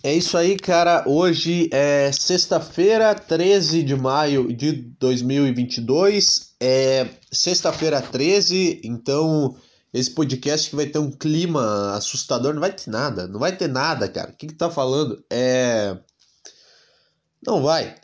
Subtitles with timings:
[0.00, 1.04] É isso aí, cara.
[1.06, 6.54] Hoje é sexta-feira, 13 de maio de 2022.
[6.60, 9.56] É sexta-feira 13, então
[9.92, 12.54] esse podcast que vai ter um clima assustador.
[12.54, 14.30] Não vai ter nada, não vai ter nada, cara.
[14.30, 15.22] O que, que tá falando?
[15.30, 15.96] É.
[17.46, 17.94] Não vai.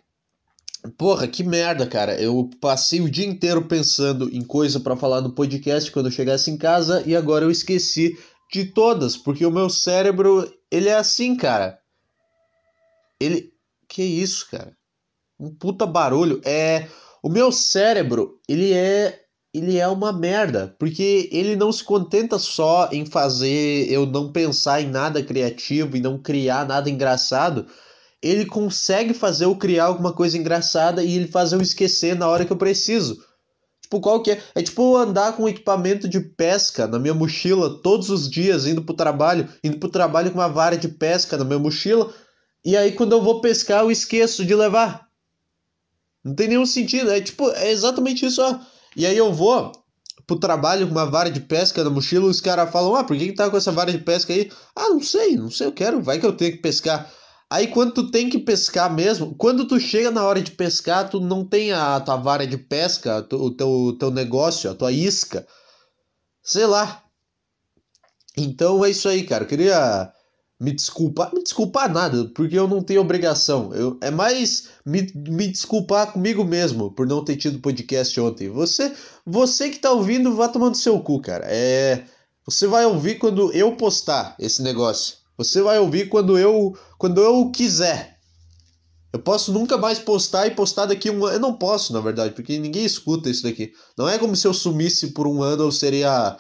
[0.97, 2.21] Porra, que merda, cara.
[2.21, 6.51] Eu passei o dia inteiro pensando em coisa para falar no podcast quando eu chegasse
[6.51, 8.17] em casa e agora eu esqueci
[8.53, 11.79] de todas, porque o meu cérebro, ele é assim, cara.
[13.21, 13.53] Ele.
[13.89, 14.77] Que isso, cara?
[15.39, 16.41] Um puta barulho.
[16.45, 16.89] É.
[17.23, 19.25] O meu cérebro, ele é.
[19.53, 20.77] Ele é uma merda.
[20.79, 26.01] Porque ele não se contenta só em fazer eu não pensar em nada criativo e
[26.01, 27.67] não criar nada engraçado.
[28.23, 32.45] Ele consegue fazer eu criar alguma coisa engraçada e ele faz eu esquecer na hora
[32.45, 33.25] que eu preciso.
[33.89, 34.43] Tipo, qual que é?
[34.55, 38.95] É tipo andar com equipamento de pesca na minha mochila todos os dias, indo pro
[38.95, 42.13] trabalho, indo pro trabalho com uma vara de pesca na minha mochila,
[42.63, 45.09] e aí quando eu vou pescar eu esqueço de levar.
[46.23, 47.11] Não tem nenhum sentido.
[47.11, 48.61] É tipo, é exatamente isso, ó.
[48.95, 49.73] E aí eu vou
[50.27, 53.29] pro trabalho com uma vara de pesca na mochila, os caras falam: "Ah, por que
[53.29, 56.03] que tá com essa vara de pesca aí?" "Ah, não sei, não sei, eu quero,
[56.03, 57.11] vai que eu tenho que pescar."
[57.51, 61.19] Aí quando tu tem que pescar mesmo, quando tu chega na hora de pescar, tu
[61.19, 65.47] não tem a tua vara de pesca, o teu, teu negócio, a tua isca.
[66.43, 67.05] Sei lá.
[68.37, 69.45] Então é isso aí, cara.
[69.45, 70.13] Eu queria
[70.61, 73.73] me desculpar, me desculpar nada, porque eu não tenho obrigação.
[73.75, 78.49] Eu, é mais me, me desculpar comigo mesmo por não ter tido podcast ontem.
[78.51, 78.93] Você,
[79.25, 81.47] você que tá ouvindo, vá tomando seu cu, cara.
[81.49, 82.05] É,
[82.45, 85.18] você vai ouvir quando eu postar esse negócio.
[85.39, 88.19] Você vai ouvir quando eu, quando eu quiser.
[89.13, 91.37] Eu posso nunca mais postar e postar daqui um ano.
[91.37, 93.73] Eu não posso, na verdade, porque ninguém escuta isso daqui.
[93.97, 96.37] Não é como se eu sumisse por um ano, eu seria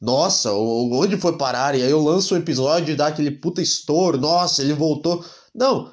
[0.00, 1.74] nossa, onde foi parar?
[1.74, 4.18] E aí eu lanço o um episódio e dá aquele puta estouro.
[4.18, 5.24] Nossa, ele voltou.
[5.54, 5.92] Não.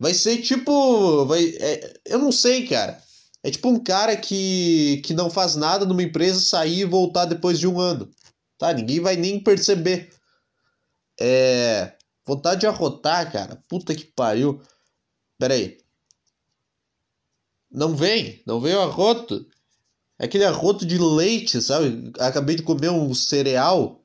[0.00, 1.24] Vai ser tipo.
[1.26, 3.00] Vai, é, eu não sei, cara.
[3.42, 7.58] É tipo um cara que, que não faz nada numa empresa sair e voltar depois
[7.58, 8.08] de um ano.
[8.58, 8.72] Tá?
[8.72, 10.10] Ninguém vai nem perceber.
[11.20, 11.96] É.
[12.26, 13.62] Vontade de arrotar, cara.
[13.68, 14.60] Puta que pariu.
[15.38, 15.78] Pera aí.
[17.70, 18.42] Não vem.
[18.46, 19.46] Não veio arroto.
[20.18, 22.12] É aquele arroto de leite, sabe?
[22.18, 24.02] Acabei de comer um cereal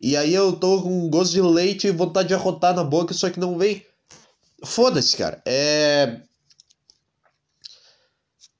[0.00, 3.30] e aí eu tô com gosto de leite e vontade de arrotar na boca, só
[3.30, 3.84] que não vem.
[4.64, 5.42] Foda-se, cara.
[5.46, 6.20] É.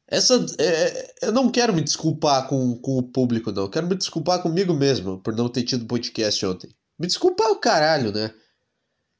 [0.09, 0.45] Essa.
[0.59, 1.15] É...
[1.23, 3.65] Eu não quero me desculpar com, com o público, não.
[3.65, 6.75] Eu quero me desculpar comigo mesmo por não ter tido podcast ontem.
[6.99, 8.33] Me desculpar o caralho, né?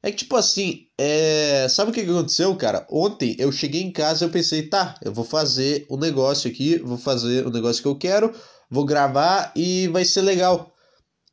[0.03, 1.67] É que, tipo assim, é...
[1.69, 2.85] sabe o que aconteceu, cara?
[2.89, 6.77] Ontem eu cheguei em casa e eu pensei, tá, eu vou fazer um negócio aqui,
[6.77, 8.33] vou fazer o um negócio que eu quero,
[8.69, 10.73] vou gravar e vai ser legal.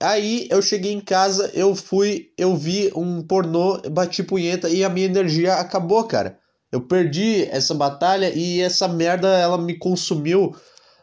[0.01, 4.89] Aí eu cheguei em casa, eu fui, eu vi um pornô, bati punheta e a
[4.89, 6.39] minha energia acabou, cara.
[6.73, 10.55] Eu perdi essa batalha e essa merda ela me consumiu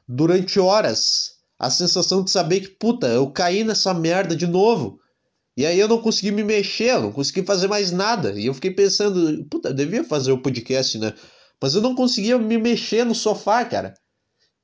[0.08, 1.32] durante horas.
[1.58, 5.00] A sensação de saber que, puta, eu caí nessa merda de novo.
[5.58, 8.32] E aí eu não consegui me mexer, eu não consegui fazer mais nada.
[8.40, 11.14] E eu fiquei pensando, puta, eu devia fazer o podcast, né?
[11.62, 13.94] Mas eu não conseguia me mexer no sofá, cara.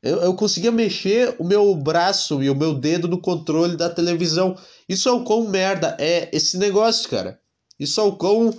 [0.02, 4.58] Eu, eu conseguia mexer o meu braço e o meu dedo no controle da televisão.
[4.88, 7.40] Isso é o quão merda é esse negócio, cara.
[7.80, 8.54] Isso é o quão.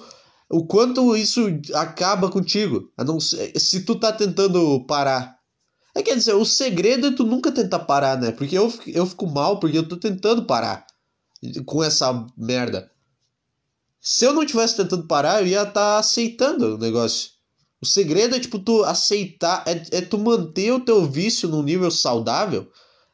[0.51, 1.43] O quanto isso
[1.75, 2.91] acaba contigo.
[2.97, 5.37] A não ser, se tu tá tentando parar.
[5.95, 8.31] É quer dizer, o segredo é tu nunca tentar parar, né?
[8.33, 10.87] Porque eu, eu fico mal porque eu tô tentando parar
[11.65, 12.91] com essa merda.
[14.01, 17.31] Se eu não tivesse tentando parar, eu ia estar tá aceitando o negócio.
[17.81, 21.91] O segredo é, tipo, tu aceitar, é, é tu manter o teu vício num nível
[21.91, 22.71] saudável.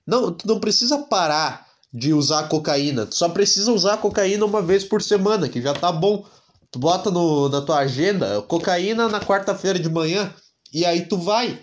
[0.07, 3.07] Não, tu não precisa parar de usar cocaína.
[3.07, 6.27] Tu só precisa usar cocaína uma vez por semana, que já tá bom.
[6.71, 10.35] Tu bota no, na tua agenda cocaína na quarta-feira de manhã
[10.73, 11.61] e aí tu vai.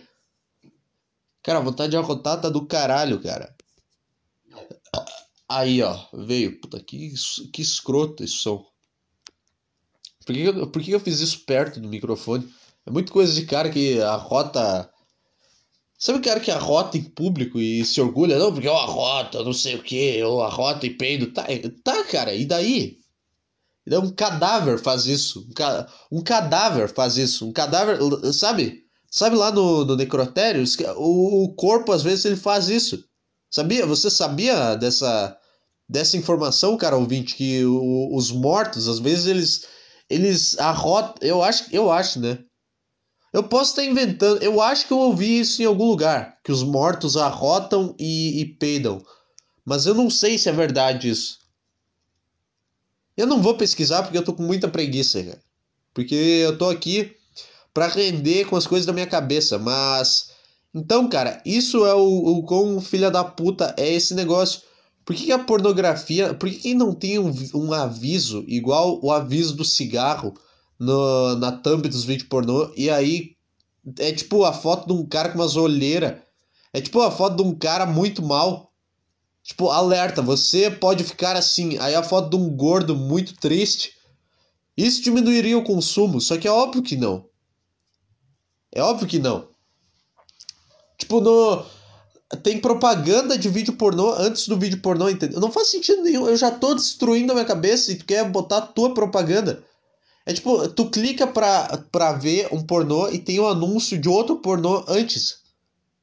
[1.44, 3.54] Cara, a vontade de arrotar tá do caralho, cara.
[5.58, 6.60] Aí, ó, veio.
[6.60, 7.14] Puta, que,
[7.52, 8.66] que escroto esse som.
[10.26, 12.48] Por que, eu, por que eu fiz isso perto do microfone?
[12.86, 14.90] É muito coisa de cara que arrota.
[15.98, 18.40] Sabe o cara que arrota em público e se orgulha?
[18.40, 21.32] Não, porque eu arroto, não sei o que, eu arroto e peido.
[21.32, 21.46] Tá,
[21.84, 22.98] tá, cara, e daí?
[23.88, 25.46] Um cadáver faz isso.
[25.50, 25.88] Um, ca...
[26.12, 27.48] um cadáver faz isso.
[27.48, 28.00] Um cadáver.
[28.34, 28.84] Sabe?
[29.10, 30.64] Sabe lá no, no necrotério?
[30.96, 33.04] O, o corpo, às vezes, ele faz isso.
[33.50, 33.86] Sabia?
[33.86, 35.38] Você sabia dessa
[35.92, 39.68] dessa informação, cara ouvinte, que o, os mortos, às vezes, eles,
[40.10, 41.16] eles arrotam.
[41.22, 42.40] Eu acho, eu acho, né?
[43.34, 44.42] Eu posso estar inventando.
[44.42, 46.38] Eu acho que eu ouvi isso em algum lugar.
[46.46, 49.04] Que os mortos arrotam e, e peidam.
[49.66, 51.40] Mas eu não sei se é verdade isso.
[53.18, 55.44] Eu não vou pesquisar porque eu tô com muita preguiça, cara.
[55.94, 57.14] Porque eu tô aqui
[57.74, 60.32] para render com as coisas da minha cabeça, mas
[60.74, 64.62] então, cara, isso é o, o quão filha da puta é esse negócio.
[65.06, 66.34] Por que, a pornografia.
[66.34, 70.34] Por que, que não tem um, um, aviso igual o aviso do cigarro
[70.80, 72.72] no, na thumb dos vídeos pornô?
[72.76, 73.36] E aí
[73.98, 76.22] é tipo a foto de um cara com umas olheiras.
[76.74, 78.72] É tipo a foto de um cara muito mal.
[79.44, 81.78] Tipo, alerta, você pode ficar assim.
[81.80, 83.96] Aí a foto de um gordo muito triste.
[84.78, 87.28] Isso diminuiria o consumo, só que é óbvio que não.
[88.72, 89.50] É óbvio que não.
[90.98, 91.66] Tipo, no.
[92.44, 95.40] Tem propaganda de vídeo pornô antes do vídeo pornô, entendeu?
[95.40, 96.28] Não faz sentido nenhum.
[96.28, 99.64] Eu já tô destruindo a minha cabeça e tu quer botar a tua propaganda.
[100.26, 104.38] É tipo, tu clica pra, pra ver um pornô e tem um anúncio de outro
[104.38, 105.42] pornô antes.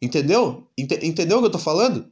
[0.03, 0.67] Entendeu?
[0.77, 2.11] Ent entendeu o que eu tô falando?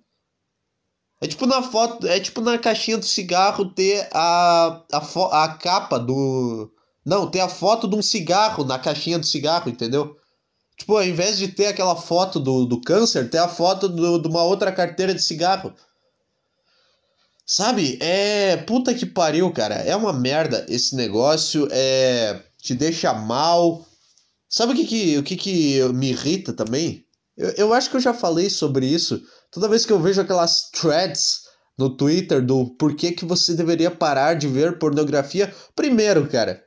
[1.20, 5.98] É tipo na foto, é tipo na caixinha do cigarro ter a, a, a capa
[5.98, 6.70] do.
[7.04, 10.16] Não, ter a foto de um cigarro na caixinha do cigarro, entendeu?
[10.76, 14.28] Tipo, ao invés de ter aquela foto do, do câncer, ter a foto do, de
[14.28, 15.72] uma outra carteira de cigarro.
[17.46, 17.96] Sabe?
[18.00, 18.56] É.
[18.58, 19.76] Puta que pariu, cara.
[19.76, 21.68] É uma merda esse negócio.
[21.70, 22.42] É.
[22.60, 23.86] Te deixa mal.
[24.48, 27.04] Sabe o que, que, o que, que me irrita também?
[27.36, 29.22] Eu, eu acho que eu já falei sobre isso.
[29.50, 31.42] Toda vez que eu vejo aquelas threads
[31.78, 35.54] no Twitter do porquê que você deveria parar de ver pornografia.
[35.74, 36.62] Primeiro, cara.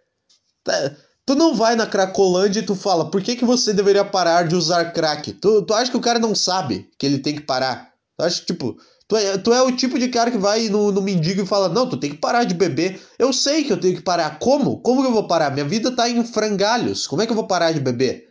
[0.63, 0.95] Tá
[1.29, 4.55] Tu não vai na Cracolândia e tu fala, por que, que você deveria parar de
[4.55, 5.31] usar crack?
[5.33, 7.93] Tu, tu acha que o cara não sabe que ele tem que parar?
[8.17, 8.75] Tu acha tipo,
[9.07, 11.69] tu é, tu é o tipo de cara que vai no, no mendigo e fala,
[11.69, 12.99] não, tu tem que parar de beber.
[13.19, 14.39] Eu sei que eu tenho que parar.
[14.39, 14.81] Como?
[14.81, 15.51] Como que eu vou parar?
[15.51, 17.05] Minha vida tá em frangalhos.
[17.05, 18.29] Como é que eu vou parar de beber?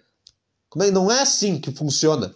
[0.69, 0.91] Como é?
[0.91, 2.35] Não é assim que funciona.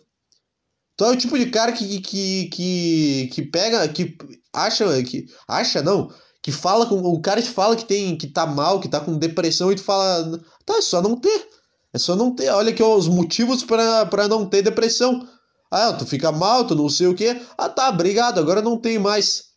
[0.96, 4.16] Tu é o tipo de cara que, que, que, que pega, que
[4.52, 6.08] acha, que acha não,
[6.42, 9.16] que fala com o cara te fala que tem que tá mal, que tá com
[9.16, 11.48] depressão e tu fala, tá, é só não ter.
[11.92, 12.48] É só não ter.
[12.50, 15.28] Olha aqui os motivos para não ter depressão.
[15.70, 17.40] Ah, tu fica mal, tu não sei o que.
[17.56, 19.52] Ah, tá, obrigado, agora não tem mais.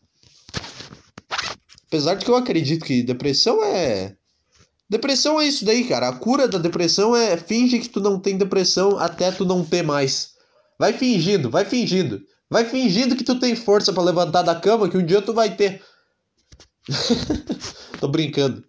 [1.87, 4.15] Apesar de que eu acredito que depressão é
[4.89, 6.09] Depressão é isso daí, cara.
[6.09, 9.83] A cura da depressão é finge que tu não tem depressão até tu não ter
[9.83, 10.33] mais.
[10.79, 12.21] Vai fingindo, vai fingindo.
[12.49, 15.55] Vai fingindo que tu tem força para levantar da cama que um dia tu vai
[15.55, 15.81] ter.
[17.99, 18.63] Tô brincando.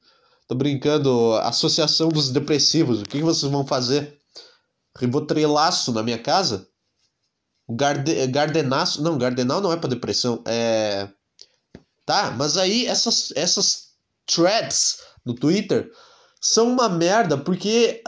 [0.48, 1.34] Tô brincando.
[1.42, 3.02] Associação dos depressivos.
[3.02, 4.18] O que, vocês vão fazer?
[4.98, 6.68] Ribotrelaço na minha casa?
[7.68, 9.02] Garde, gardenaço.
[9.02, 10.42] Não, gardenal não é pra depressão.
[10.46, 11.08] É.
[12.04, 13.88] Tá, mas aí essas, essas
[14.26, 15.90] threads no Twitter
[16.40, 18.00] são uma merda porque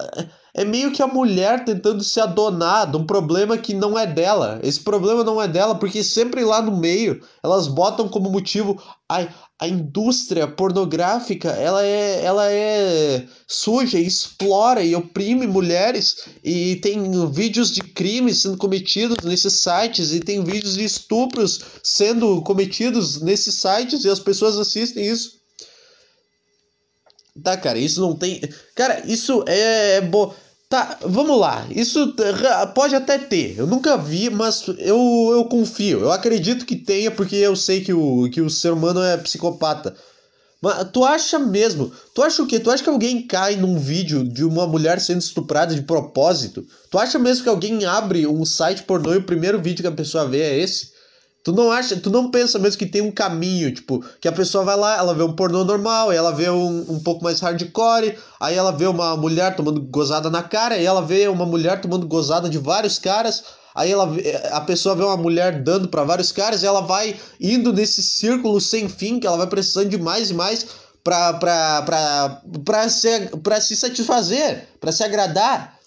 [0.54, 4.60] é meio que a mulher tentando se adonar de um problema que não é dela.
[4.62, 9.26] Esse problema não é dela porque sempre lá no meio elas botam como motivo a,
[9.60, 17.72] a indústria pornográfica, ela é ela é suja, explora e oprime mulheres e tem vídeos
[17.72, 24.04] de crimes sendo cometidos nesses sites e tem vídeos de estupros sendo cometidos nesses sites
[24.04, 25.38] e as pessoas assistem isso.
[27.42, 28.40] Tá, cara, isso não tem.
[28.74, 30.34] Cara, isso é, é bom.
[30.68, 31.66] Tá, vamos lá.
[31.70, 32.14] Isso
[32.74, 33.56] pode até ter.
[33.56, 36.00] Eu nunca vi, mas eu, eu confio.
[36.00, 39.96] Eu acredito que tenha, porque eu sei que o, que o ser humano é psicopata.
[40.60, 41.90] Mas tu acha mesmo?
[42.14, 42.60] Tu acha o quê?
[42.60, 46.66] Tu acha que alguém cai num vídeo de uma mulher sendo estuprada de propósito?
[46.90, 49.92] Tu acha mesmo que alguém abre um site pornô e o primeiro vídeo que a
[49.92, 50.97] pessoa vê é esse?
[51.48, 54.64] Tu não acha, tu não pensa mesmo que tem um caminho, tipo, que a pessoa
[54.64, 58.54] vai lá, ela vê um pornô normal, ela vê um, um pouco mais hardcore, aí
[58.54, 62.50] ela vê uma mulher tomando gozada na cara, e ela vê uma mulher tomando gozada
[62.50, 64.06] de vários caras, aí ela
[64.52, 68.60] a pessoa vê uma mulher dando para vários caras, e ela vai indo nesse círculo
[68.60, 70.66] sem fim, que ela vai precisando de mais e mais
[71.02, 75.77] pra, pra, pra, pra, se, pra se satisfazer, para se agradar.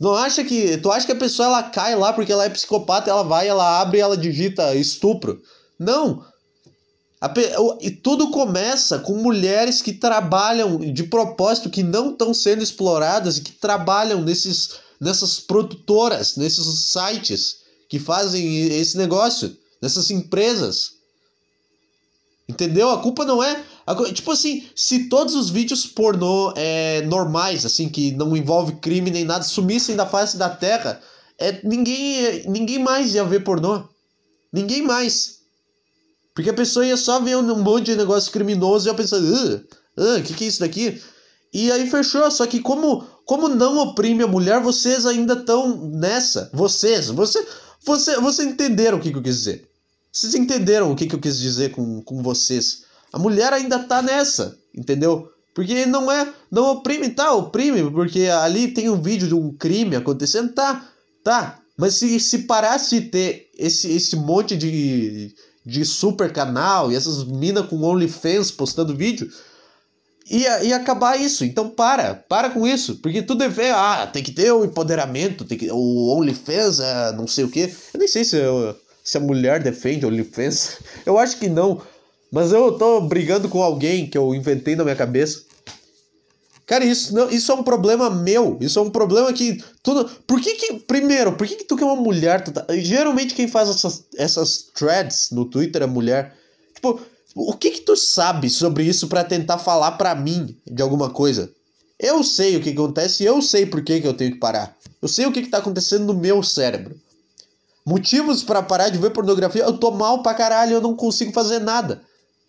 [0.00, 0.78] Não acha que.
[0.78, 3.82] Tu acha que a pessoa ela cai lá porque ela é psicopata, ela vai, ela
[3.82, 5.42] abre ela digita estupro?
[5.78, 6.24] Não.
[7.34, 7.42] Pe...
[7.82, 13.42] E tudo começa com mulheres que trabalham de propósito, que não estão sendo exploradas e
[13.42, 20.92] que trabalham nesses, nessas produtoras, nesses sites que fazem esse negócio, nessas empresas.
[22.48, 22.88] Entendeu?
[22.88, 23.62] A culpa não é
[24.12, 29.24] Tipo assim, se todos os vídeos pornô é, normais, assim, que não envolve crime nem
[29.24, 31.00] nada, sumissem da face da terra,
[31.38, 33.84] é, ninguém, ninguém mais ia ver pornô.
[34.52, 35.40] Ninguém mais.
[36.34, 39.60] Porque a pessoa ia só ver um monte de negócio criminoso e ia pensar, ah,
[39.96, 41.00] ah, que que é isso daqui?
[41.52, 46.48] E aí fechou, só que como, como não oprime a mulher, vocês ainda estão nessa.
[46.52, 47.44] Vocês, você,
[47.84, 49.68] você, você entenderam o que, que eu quis dizer.
[50.12, 52.84] Vocês entenderam o que, que eu quis dizer com, com vocês.
[53.12, 55.30] A mulher ainda tá nessa, entendeu?
[55.54, 56.32] Porque não é.
[56.50, 57.32] Não oprime, tá?
[57.34, 60.88] Oprime, porque ali tem um vídeo de um crime acontecendo, tá?
[61.22, 61.60] Tá.
[61.76, 67.24] Mas se, se parasse de ter esse, esse monte de, de super canal e essas
[67.24, 69.30] minas com OnlyFans postando vídeo,
[70.30, 71.44] ia, ia acabar isso.
[71.44, 72.96] Então para, para com isso.
[72.96, 77.12] Porque tudo é ver, ah, tem que ter o empoderamento, tem que, o OnlyFans, é,
[77.12, 77.72] não sei o que.
[77.92, 80.78] Eu nem sei se, eu, se a mulher defende OnlyFans.
[81.04, 81.82] Eu acho que não.
[82.30, 85.42] Mas eu tô brigando com alguém que eu inventei na minha cabeça.
[86.64, 88.56] Cara, isso, não, isso é um problema meu.
[88.60, 89.62] Isso é um problema que.
[89.82, 90.08] Tudo.
[90.24, 90.74] Por que que.
[90.74, 92.44] Primeiro, por que, que tu que é uma mulher.
[92.44, 96.36] Tá, geralmente quem faz essas, essas threads no Twitter é mulher.
[96.72, 97.00] Tipo,
[97.34, 101.50] o que que tu sabe sobre isso para tentar falar para mim de alguma coisa?
[101.98, 104.76] Eu sei o que acontece e eu sei por que, que eu tenho que parar.
[105.02, 106.94] Eu sei o que, que tá acontecendo no meu cérebro.
[107.84, 111.58] Motivos para parar de ver pornografia, eu tô mal pra caralho, eu não consigo fazer
[111.58, 112.00] nada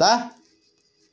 [0.02, 0.34] tá?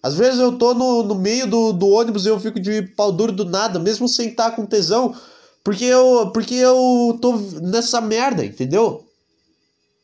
[0.02, 3.12] Às vezes eu tô no, no meio do, do ônibus e eu fico de pau
[3.12, 5.14] duro do nada, mesmo sem estar com tesão,
[5.62, 9.04] porque eu, porque eu tô nessa merda, entendeu?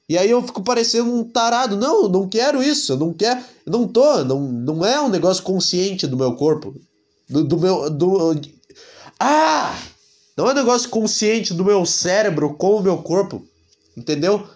[0.07, 1.79] E aí eu fico parecendo um tarado.
[1.79, 5.43] Não, não quero isso, eu não quero, eu não tô, não, não é um negócio
[5.43, 6.75] consciente do meu corpo.
[7.26, 7.88] Do, do meu.
[7.88, 8.38] Do,
[9.19, 9.75] ah!
[10.37, 13.43] Não é um negócio consciente do meu cérebro com o meu corpo.
[13.97, 14.47] Entendeu?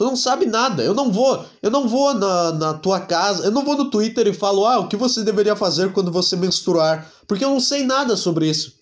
[0.00, 0.82] Tu não sabe nada.
[0.82, 4.26] Eu não vou, eu não vou na, na tua casa, eu não vou no Twitter
[4.26, 7.84] e falo, ah, o que você deveria fazer quando você menstruar, porque eu não sei
[7.84, 8.72] nada sobre isso.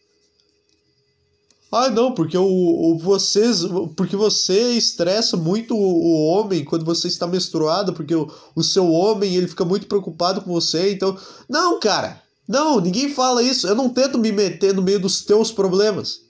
[1.72, 3.64] Ah, não, porque o, o vocês,
[3.96, 8.88] porque você estressa muito o, o, homem quando você está menstruado, porque o, o seu
[8.88, 12.22] homem ele fica muito preocupado com você, então, não, cara.
[12.46, 13.66] Não, ninguém fala isso.
[13.66, 16.27] Eu não tento me meter no meio dos teus problemas.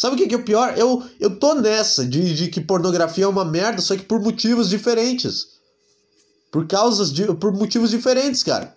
[0.00, 0.78] Sabe o que, que é o pior?
[0.78, 4.70] Eu, eu tô nessa de, de que pornografia é uma merda, só que por motivos
[4.70, 5.58] diferentes.
[6.50, 7.26] Por causas de.
[7.34, 8.74] Por motivos diferentes, cara.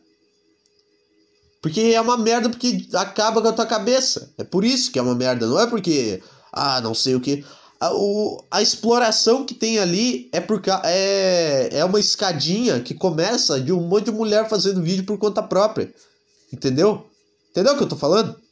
[1.61, 4.33] Porque é uma merda porque acaba com a tua cabeça.
[4.37, 5.47] É por isso que é uma merda.
[5.47, 6.21] Não é porque.
[6.51, 7.45] Ah, não sei o que.
[7.79, 13.61] A, o, a exploração que tem ali é, por, é, é uma escadinha que começa
[13.61, 15.89] de um monte de mulher fazendo vídeo por conta própria.
[16.51, 17.09] Entendeu?
[17.49, 18.42] Entendeu o que eu tô falando?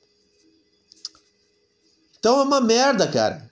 [2.22, 3.50] Então é uma merda, cara.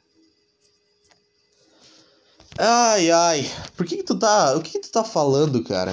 [2.56, 3.52] Ai, ai.
[3.76, 4.56] Por que, que tu tá.
[4.56, 5.92] O que, que tu tá falando, cara?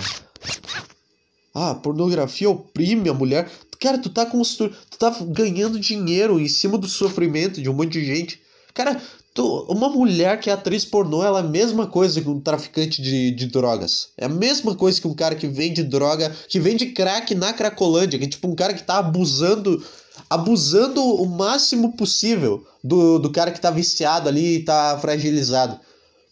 [1.54, 3.50] Ah, pornografia oprime a mulher.
[3.80, 4.68] Cara, tu tá constru...
[4.90, 8.42] tu tá ganhando dinheiro em cima do sofrimento de um monte de gente.
[8.74, 9.00] Cara,
[9.32, 9.64] tu...
[9.70, 13.30] uma mulher que é atriz pornô, ela é a mesma coisa que um traficante de,
[13.30, 14.08] de drogas.
[14.18, 18.18] É a mesma coisa que um cara que vende droga, que vende crack na Cracolândia,
[18.18, 19.82] que é tipo um cara que tá abusando
[20.28, 25.78] abusando o máximo possível do, do cara que tá viciado ali e tá fragilizado.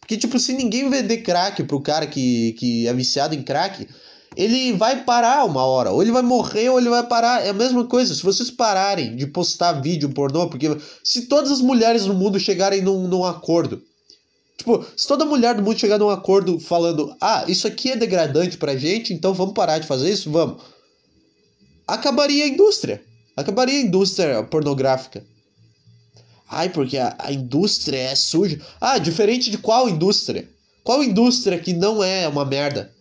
[0.01, 3.89] Porque, tipo, se ninguém vender crack pro cara que, que é viciado em crack,
[4.37, 5.93] ele vai parar uma hora.
[5.93, 7.45] Ou ele vai morrer ou ele vai parar.
[7.45, 8.15] É a mesma coisa.
[8.15, 12.83] Se vocês pararem de postar vídeo pornô, porque se todas as mulheres no mundo chegarem
[12.83, 13.83] num, num acordo.
[14.59, 18.57] Tipo, se toda mulher do mundo chegar num acordo falando, ah, isso aqui é degradante
[18.57, 20.31] pra gente, então vamos parar de fazer isso?
[20.31, 20.63] Vamos.
[21.87, 23.03] Acabaria a indústria.
[23.37, 25.25] Acabaria a indústria pornográfica.
[26.49, 28.61] Ai, porque a, a indústria é suja.
[28.81, 30.49] Ah, diferente de qual indústria?
[30.85, 32.93] Qual indústria que não é uma merda?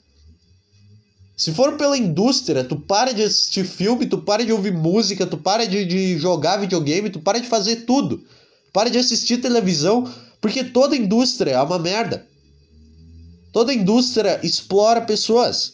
[1.36, 5.38] Se for pela indústria, tu para de assistir filme, tu para de ouvir música, tu
[5.38, 8.24] para de, de jogar videogame, tu para de fazer tudo.
[8.72, 12.25] Para de assistir televisão, porque toda indústria é uma merda.
[13.52, 15.73] Toda indústria explora pessoas.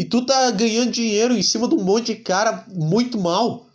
[0.00, 3.66] E tu tá ganhando dinheiro em cima de um monte de cara muito mal.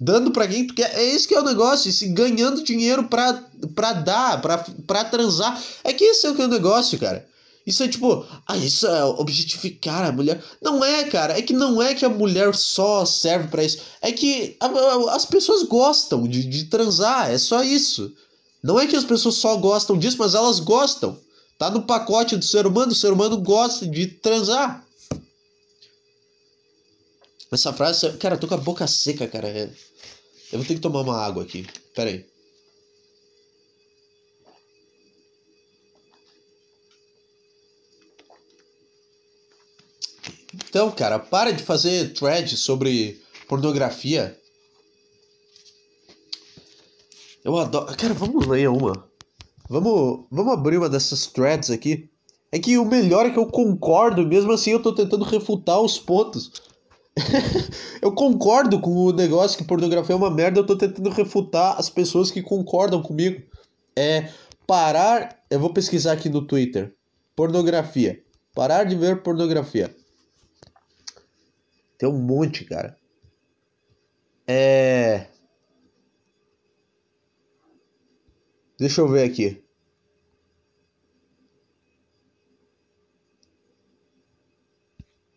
[0.00, 0.92] Dando pra quem tu quer.
[0.92, 1.92] É esse que é o negócio.
[1.92, 3.40] Se ganhando dinheiro pra,
[3.72, 4.58] pra dar, pra,
[4.88, 5.62] pra transar.
[5.84, 7.24] É que esse é o que é o negócio, cara.
[7.64, 10.42] Isso é tipo, ah, isso é objetificar a mulher.
[10.60, 11.38] Não é, cara.
[11.38, 13.78] É que não é que a mulher só serve para isso.
[14.02, 17.30] É que a, a, as pessoas gostam de, de transar.
[17.30, 18.12] É só isso.
[18.64, 21.16] Não é que as pessoas só gostam disso, mas elas gostam.
[21.56, 22.90] Tá no pacote do ser humano.
[22.90, 24.89] O ser humano gosta de transar.
[27.52, 29.48] Essa frase, cara, eu tô com a boca seca, cara.
[30.52, 31.66] Eu vou ter que tomar uma água aqui.
[31.94, 32.24] Pera aí.
[40.54, 44.38] Então, cara, para de fazer thread sobre pornografia.
[47.44, 47.96] Eu adoro.
[47.96, 49.08] Cara, vamos ler uma.
[49.68, 52.08] Vamos, vamos abrir uma dessas threads aqui.
[52.52, 55.98] É que o melhor é que eu concordo, mesmo assim eu tô tentando refutar os
[55.98, 56.69] pontos.
[58.00, 61.90] eu concordo com o negócio que pornografia é uma merda, eu tô tentando refutar as
[61.90, 63.42] pessoas que concordam comigo.
[63.96, 64.30] É
[64.66, 65.42] parar.
[65.50, 66.94] Eu vou pesquisar aqui no Twitter.
[67.34, 68.22] Pornografia.
[68.54, 69.94] Parar de ver pornografia.
[71.98, 72.96] Tem um monte, cara.
[74.46, 75.26] É.
[78.78, 79.62] Deixa eu ver aqui.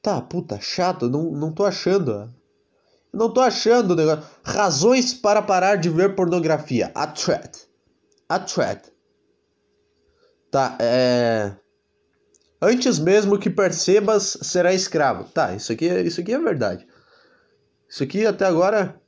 [0.03, 2.29] Tá, puta, chato, não, não tô achando.
[3.13, 4.29] Não tô achando o negócio.
[4.43, 6.91] Razões para parar de ver pornografia.
[6.93, 7.49] A thread.
[8.27, 8.81] A thread.
[10.51, 11.55] Tá, é.
[12.61, 15.23] Antes mesmo que percebas, será escravo.
[15.23, 16.85] Tá, isso aqui, isso aqui é verdade.
[17.87, 19.01] Isso aqui até agora.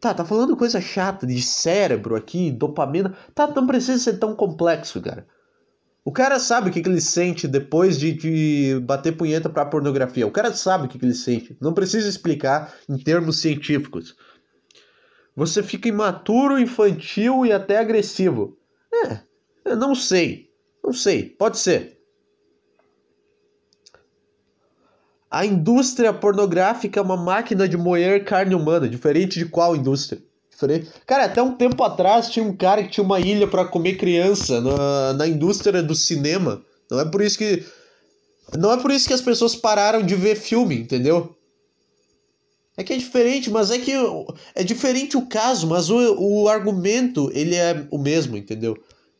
[0.00, 3.16] Tá, tá falando coisa chata de cérebro aqui, dopamina.
[3.34, 5.26] Tá, não precisa ser tão complexo, cara.
[6.04, 10.26] O cara sabe o que, que ele sente depois de, de bater punheta pra pornografia.
[10.26, 11.56] O cara sabe o que, que ele sente.
[11.60, 14.16] Não precisa explicar em termos científicos.
[15.36, 18.58] Você fica imaturo, infantil e até agressivo.
[18.92, 19.20] É,
[19.64, 20.50] eu não sei.
[20.82, 21.98] Não sei, pode ser.
[25.30, 30.22] A indústria pornográfica é uma máquina de moer carne humana, diferente de qual indústria?
[31.06, 34.60] Cara, até um tempo atrás tinha um cara que tinha uma ilha para comer criança
[34.60, 36.62] na, na indústria do cinema.
[36.90, 37.64] Não é por isso que.
[38.56, 41.36] Não é por isso que as pessoas pararam de ver filme, entendeu?
[42.76, 43.92] É que é diferente, mas é que
[44.54, 48.76] é diferente o caso, mas o, o argumento ele é o mesmo, entendeu?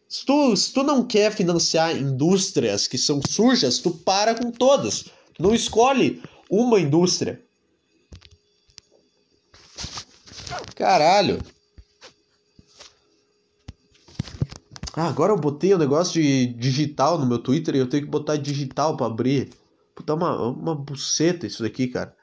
[0.09, 5.07] Se tu, se tu não quer financiar indústrias que são sujas, tu para com todas.
[5.39, 7.43] Não escolhe uma indústria.
[10.79, 11.43] Caralho.
[14.95, 18.05] Ah, agora eu botei o um negócio de digital no meu Twitter e eu tenho
[18.05, 19.51] que botar digital para abrir.
[19.93, 22.15] Puta, uma, uma buceta isso daqui, cara.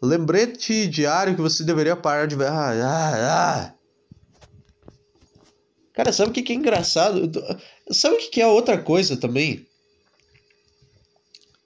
[0.00, 2.46] Lembrete diário que você deveria parar de ver.
[2.46, 3.74] Ah, ah, ah.
[5.94, 7.28] Cara, sabe o que, que é engraçado?
[7.90, 9.66] Sabe o que, que é outra coisa também?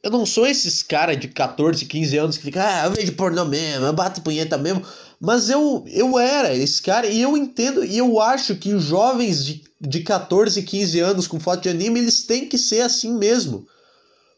[0.03, 3.45] Eu não sou esses cara de 14, 15 anos que fica, ah, eu vejo pornô
[3.45, 4.85] mesmo, eu bato punheta mesmo.
[5.25, 9.45] Mas eu, eu era esse cara e eu entendo e eu acho que os jovens
[9.45, 13.65] de, de 14, 15 anos com foto de anime, eles têm que ser assim mesmo.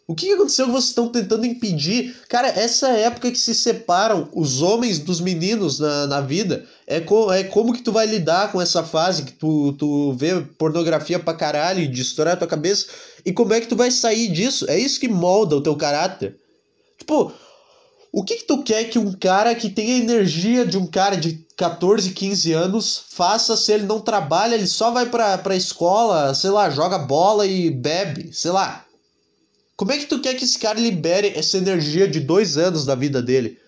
[0.07, 2.14] O que aconteceu que vocês estão tentando impedir?
[2.29, 7.33] Cara, essa época que se separam os homens dos meninos na, na vida, é, co
[7.33, 11.33] é como que tu vai lidar com essa fase que tu, tu vê pornografia pra
[11.33, 12.88] caralho e destrói a tua cabeça,
[13.25, 14.68] e como é que tu vai sair disso?
[14.68, 16.37] É isso que molda o teu caráter.
[16.99, 17.33] Tipo,
[18.16, 21.16] o que, que tu quer que um cara que tem a energia de um cara
[21.16, 26.33] de 14, 15 anos faça se ele não trabalha, ele só vai pra, pra escola,
[26.33, 28.85] sei lá, joga bola e bebe, sei lá.
[29.77, 32.94] Como é que tu quer que esse cara libere essa energia de dois anos da
[32.94, 33.59] vida dele?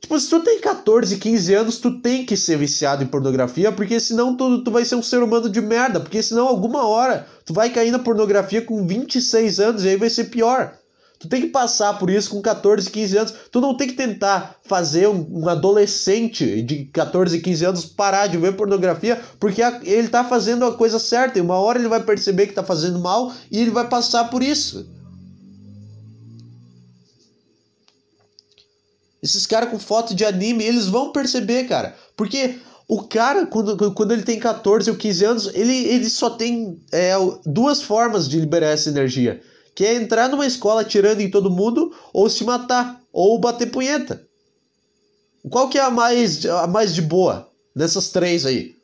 [0.00, 4.00] Tipo, se tu tem 14, 15 anos, tu tem que ser viciado em pornografia, porque
[4.00, 7.52] senão tu, tu vai ser um ser humano de merda, porque senão alguma hora tu
[7.52, 10.78] vai cair na pornografia com 26 anos e aí vai ser pior.
[11.24, 13.34] Tu tem que passar por isso com 14, 15 anos.
[13.50, 18.54] Tu não tem que tentar fazer um, adolescente de 14, 15 anos parar de ver
[18.54, 21.38] pornografia, porque ele tá fazendo a coisa certa.
[21.38, 24.42] E uma hora ele vai perceber que tá fazendo mal e ele vai passar por
[24.42, 24.86] isso.
[29.22, 31.96] Esses caras com foto de anime, eles vão perceber, cara.
[32.14, 36.78] Porque o cara, quando, quando ele tem 14 ou 15 anos, ele, ele só tem
[36.92, 37.14] é,
[37.46, 39.40] duas formas de liberar essa energia
[39.74, 44.26] que é entrar numa escola atirando em todo mundo ou se matar ou bater punheta.
[45.50, 48.74] Qual que é a mais, a mais de boa dessas três aí?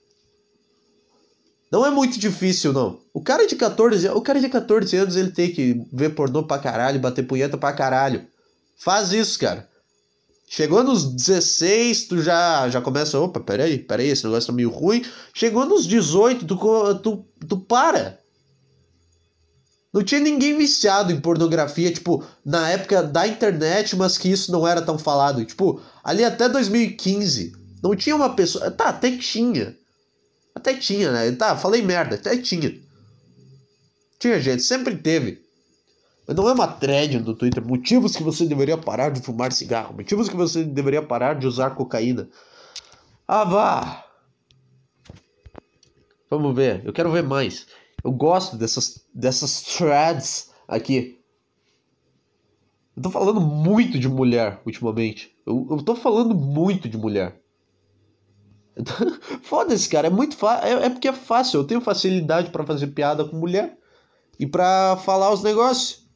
[1.71, 3.01] Não é muito difícil, não.
[3.15, 6.59] O cara de 14, o cara de 14 anos ele tem que ver pornô pra
[6.59, 8.27] caralho, bater punheta pra caralho.
[8.77, 9.69] Faz isso, cara.
[10.49, 15.05] Chegou nos 16, tu já, já começa, opa, peraí, peraí, esse negócio tá meio ruim.
[15.33, 18.20] Chegou nos 18, tu, tu, tu para.
[19.93, 24.67] Não tinha ninguém viciado em pornografia, tipo, na época da internet, mas que isso não
[24.67, 25.45] era tão falado.
[25.45, 28.71] Tipo, ali até 2015, não tinha uma pessoa.
[28.71, 29.77] Tá, até tinha.
[30.55, 31.33] Até tinha, né?
[31.33, 32.79] Tá, falei merda, até tinha.
[34.19, 35.43] Tinha gente, sempre teve.
[36.27, 37.65] Mas não é uma thread no Twitter.
[37.65, 39.95] Motivos que você deveria parar de fumar cigarro.
[39.95, 42.29] Motivos que você deveria parar de usar cocaína.
[43.27, 44.05] Ah, vá!
[46.29, 47.67] Vamos ver, eu quero ver mais.
[48.03, 51.21] Eu gosto dessas, dessas threads aqui.
[52.97, 55.35] Eu tô falando muito de mulher ultimamente.
[55.47, 57.41] Eu, eu tô falando muito de mulher.
[59.43, 60.07] Foda-se, cara.
[60.07, 60.67] É muito fácil.
[60.67, 61.61] É, é, porque é fácil.
[61.61, 63.79] Eu tenho facilidade para fazer piada com mulher
[64.39, 66.09] e para falar os negócios.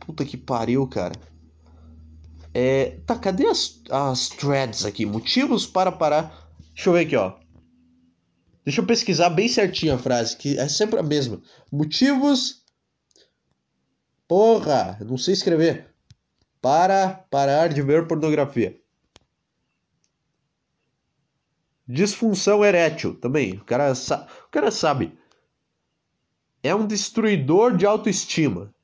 [0.00, 1.14] Puta que pariu, cara.
[2.54, 5.04] É, tá, cadê as, as threads aqui?
[5.04, 6.48] Motivos para parar.
[6.74, 7.34] Deixa eu ver aqui, ó.
[8.68, 11.40] Deixa eu pesquisar bem certinho a frase, que é sempre a mesma.
[11.72, 12.62] Motivos.
[14.28, 15.86] Porra, não sei escrever.
[16.60, 18.78] Para parar de ver pornografia.
[21.88, 23.54] Disfunção erétil também.
[23.54, 25.18] O cara, o cara sabe.
[26.62, 28.74] É um destruidor de autoestima.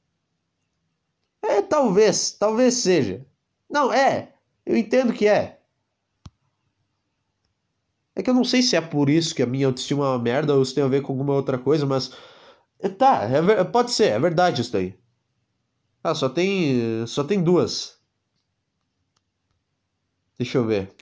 [1.43, 3.27] É, talvez, talvez seja.
[3.69, 4.33] Não, é.
[4.65, 5.61] Eu entendo que é.
[8.17, 10.19] É que eu não sei se é por isso que a minha autoestima é uma
[10.19, 12.13] merda ou se tem a ver com alguma outra coisa, mas.
[12.81, 14.95] É, tá, é, pode ser, é verdade isso daí.
[16.05, 17.05] Ah, só tem.
[17.07, 17.99] Só tem duas.
[20.39, 20.95] Deixa eu ver.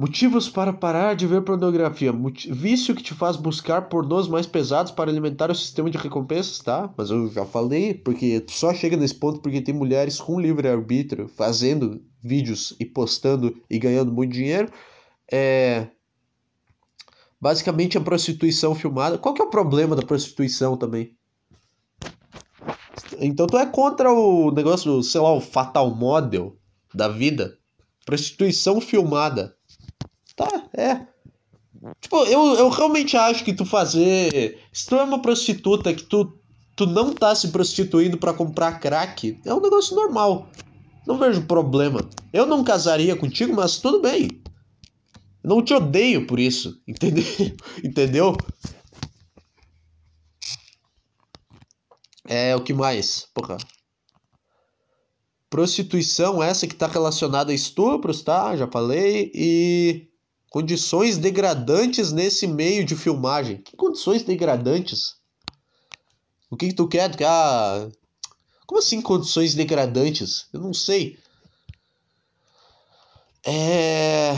[0.00, 2.12] Motivos para parar de ver pornografia.
[2.50, 6.88] Vício que te faz buscar pornôs mais pesados para alimentar o sistema de recompensas, tá?
[6.96, 11.26] Mas eu já falei, porque tu só chega nesse ponto porque tem mulheres com livre-arbítrio
[11.26, 14.70] fazendo vídeos e postando e ganhando muito dinheiro.
[15.28, 15.88] É.
[17.40, 19.18] Basicamente a prostituição filmada.
[19.18, 21.16] Qual que é o problema da prostituição também?
[23.18, 26.56] Então tu é contra o negócio, sei lá, o fatal model
[26.94, 27.58] da vida?
[28.06, 29.57] Prostituição filmada.
[30.38, 31.04] Tá, é.
[32.00, 34.60] Tipo, eu, eu realmente acho que tu fazer.
[34.72, 36.38] Se tu é uma prostituta que tu,
[36.76, 40.48] tu não tá se prostituindo para comprar crack, é um negócio normal.
[41.04, 42.08] Não vejo problema.
[42.32, 44.28] Eu não casaria contigo, mas tudo bem.
[45.42, 46.80] Não te odeio por isso.
[46.86, 47.24] Entendeu?
[47.82, 48.36] Entendeu?
[52.28, 53.26] É, o que mais?
[53.34, 53.56] Porra.
[55.50, 58.54] Prostituição, essa que tá relacionada a estupros, tá?
[58.54, 59.32] Já falei.
[59.34, 60.07] E
[60.50, 63.58] Condições degradantes nesse meio de filmagem.
[63.58, 65.16] Que condições degradantes?
[66.50, 67.10] O que, que tu quer?
[67.22, 67.88] Ah,
[68.66, 70.46] como assim condições degradantes?
[70.52, 71.18] Eu não sei.
[73.44, 74.34] É.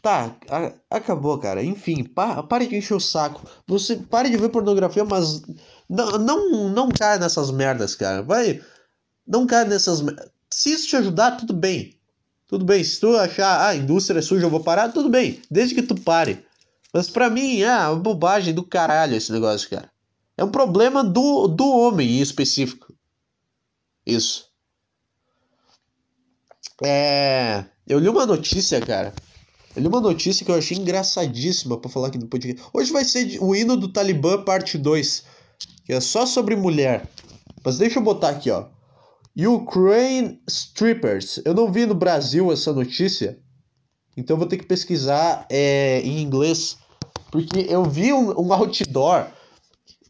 [0.00, 1.62] Tá, a, acabou, cara.
[1.62, 3.42] Enfim, pa, pare de encher o saco.
[3.66, 5.42] Você pare de ver pornografia, mas
[5.88, 8.22] não, não, não caia nessas merdas, cara.
[8.22, 8.62] Vai.
[9.26, 10.02] Não caia nessas.
[10.50, 11.97] Se isso te ajudar, tudo bem.
[12.48, 15.42] Tudo bem, se tu achar, ah, a indústria é suja, eu vou parar, tudo bem,
[15.50, 16.44] desde que tu pare.
[16.94, 19.90] Mas pra mim, é uma bobagem do caralho esse negócio, cara.
[20.34, 22.94] É um problema do, do homem em específico.
[24.06, 24.48] Isso.
[26.82, 27.64] É.
[27.86, 29.12] Eu li uma notícia, cara.
[29.76, 32.66] Eu li uma notícia que eu achei engraçadíssima para falar aqui no podcast.
[32.72, 35.24] Hoje vai ser o hino do Talibã, parte 2.
[35.84, 37.06] Que é só sobre mulher.
[37.62, 38.66] Mas deixa eu botar aqui, ó.
[39.46, 41.40] Ukraine Strippers.
[41.44, 43.38] Eu não vi no Brasil essa notícia,
[44.16, 46.76] então vou ter que pesquisar é, em inglês,
[47.30, 49.26] porque eu vi um, um outdoor.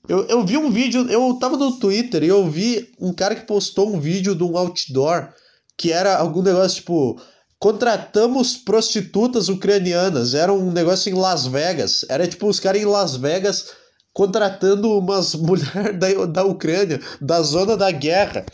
[0.08, 3.46] Eu, eu vi um vídeo, eu tava no Twitter e eu vi um cara que
[3.46, 5.28] postou um vídeo de um outdoor
[5.76, 7.20] que era algum negócio tipo
[7.58, 10.34] contratamos prostitutas ucranianas.
[10.34, 12.04] Era um negócio em Las Vegas.
[12.08, 13.72] Era tipo os caras em Las Vegas
[14.12, 18.44] contratando umas mulheres da, da Ucrânia, da zona da guerra.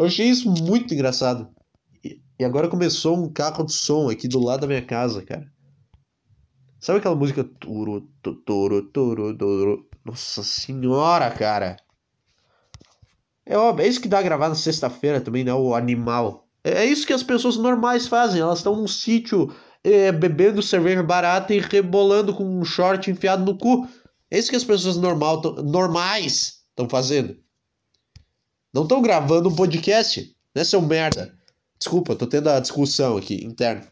[0.00, 1.46] Eu achei isso muito engraçado.
[2.02, 5.46] E agora começou um carro de som aqui do lado da minha casa, cara.
[6.80, 9.86] Sabe aquela música turu, turu, turu, turu?
[10.02, 11.76] Nossa senhora, cara.
[13.44, 15.52] É óbvio, é isso que dá a gravar na sexta-feira também, né?
[15.52, 16.48] O animal.
[16.64, 18.40] É, é isso que as pessoas normais fazem.
[18.40, 23.58] Elas estão num sítio é, bebendo cerveja barata e rebolando com um short enfiado no
[23.58, 23.86] cu.
[24.30, 27.36] É isso que as pessoas normal, normais estão fazendo.
[28.72, 31.34] Não estão gravando um podcast, né, seu merda?
[31.78, 33.86] Desculpa, tô tendo a discussão aqui interna.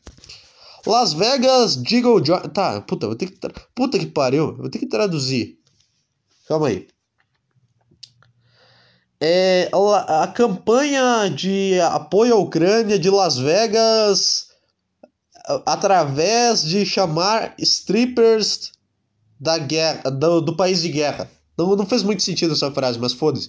[0.86, 2.22] Las Vegas Jiggle.
[2.52, 3.38] Tá, puta, vou ter que.
[3.74, 5.58] Puta que pariu, vou ter que traduzir.
[6.46, 6.86] Calma aí.
[9.20, 14.48] É, a, a campanha de apoio à Ucrânia de Las Vegas
[15.66, 18.72] através de chamar strippers
[19.40, 21.30] da guerra, do, do país de guerra.
[21.56, 23.48] Não, não fez muito sentido essa frase, mas foda-se.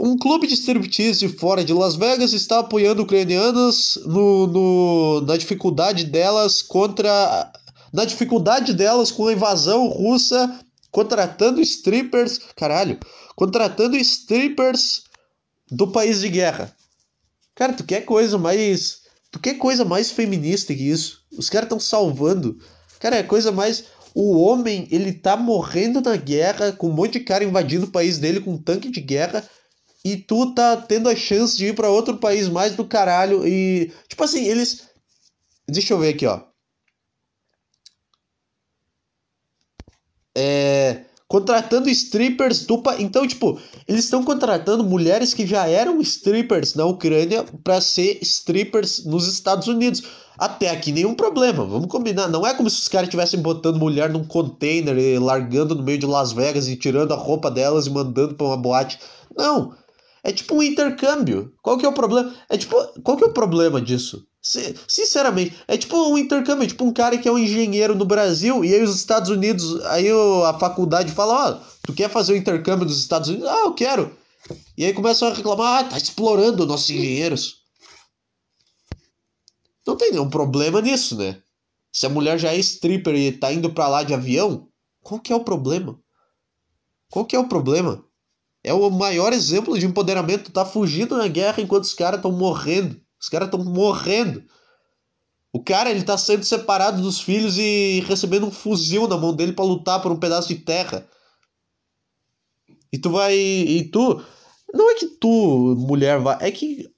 [0.00, 6.04] Um clube de striptease fora de Las Vegas está apoiando ucranianas no, no, na dificuldade
[6.04, 7.52] delas contra.
[7.92, 12.40] Na dificuldade delas com a invasão russa, contratando strippers.
[12.54, 13.00] Caralho!
[13.34, 15.02] Contratando strippers
[15.68, 16.72] do país de guerra.
[17.54, 19.00] Cara, tu quer coisa mais.
[19.32, 21.22] Tu quer coisa mais feminista que isso?
[21.36, 22.56] Os caras estão salvando.
[23.00, 23.84] Cara, é coisa mais.
[24.14, 28.18] O homem, ele tá morrendo na guerra, com um monte de cara invadindo o país
[28.18, 29.48] dele com um tanque de guerra
[30.04, 33.92] e tu tá tendo a chance de ir para outro país mais do caralho e
[34.08, 34.88] tipo assim, eles
[35.68, 36.40] Deixa eu ver aqui, ó.
[40.34, 42.82] É, contratando strippers do.
[42.98, 49.04] Então, tipo, eles estão contratando mulheres que já eram strippers na Ucrânia para ser strippers
[49.04, 50.02] nos Estados Unidos.
[50.38, 52.28] Até aqui nenhum problema, vamos combinar.
[52.28, 55.98] Não é como se os caras estivessem botando mulher num container e largando no meio
[55.98, 58.98] de Las Vegas e tirando a roupa delas e mandando para uma boate.
[59.36, 59.74] Não.
[60.22, 61.54] É tipo um intercâmbio.
[61.62, 62.34] Qual que é o problema?
[62.48, 64.26] É tipo, qual que é o problema disso?
[64.40, 68.64] Sinceramente, é tipo um intercâmbio, é tipo um cara que é um engenheiro no Brasil
[68.64, 70.06] e aí os Estados Unidos, aí
[70.46, 73.48] a faculdade fala, ó, oh, tu quer fazer o intercâmbio dos Estados Unidos?
[73.48, 74.16] Ah, eu quero.
[74.76, 77.58] E aí começam a reclamar, ah, tá explorando nossos engenheiros.
[79.86, 81.42] Não tem nenhum problema nisso, né?
[81.92, 84.68] Se a mulher já é stripper e tá indo pra lá de avião,
[85.02, 85.98] qual que é o problema?
[87.10, 88.04] Qual que é o problema?
[88.62, 93.00] É o maior exemplo de empoderamento, tá fugindo na guerra enquanto os caras estão morrendo.
[93.20, 94.42] Os caras estão morrendo.
[95.52, 99.52] O cara, ele tá sendo separado dos filhos e recebendo um fuzil na mão dele
[99.52, 101.08] para lutar por um pedaço de terra.
[102.92, 103.34] E tu vai.
[103.36, 104.22] E tu.
[104.72, 106.36] Não é que tu, mulher, vai.
[106.40, 106.90] É que.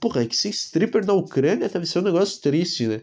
[0.00, 3.02] Porra, é que ser stripper na Ucrânia deve ser um negócio triste, né?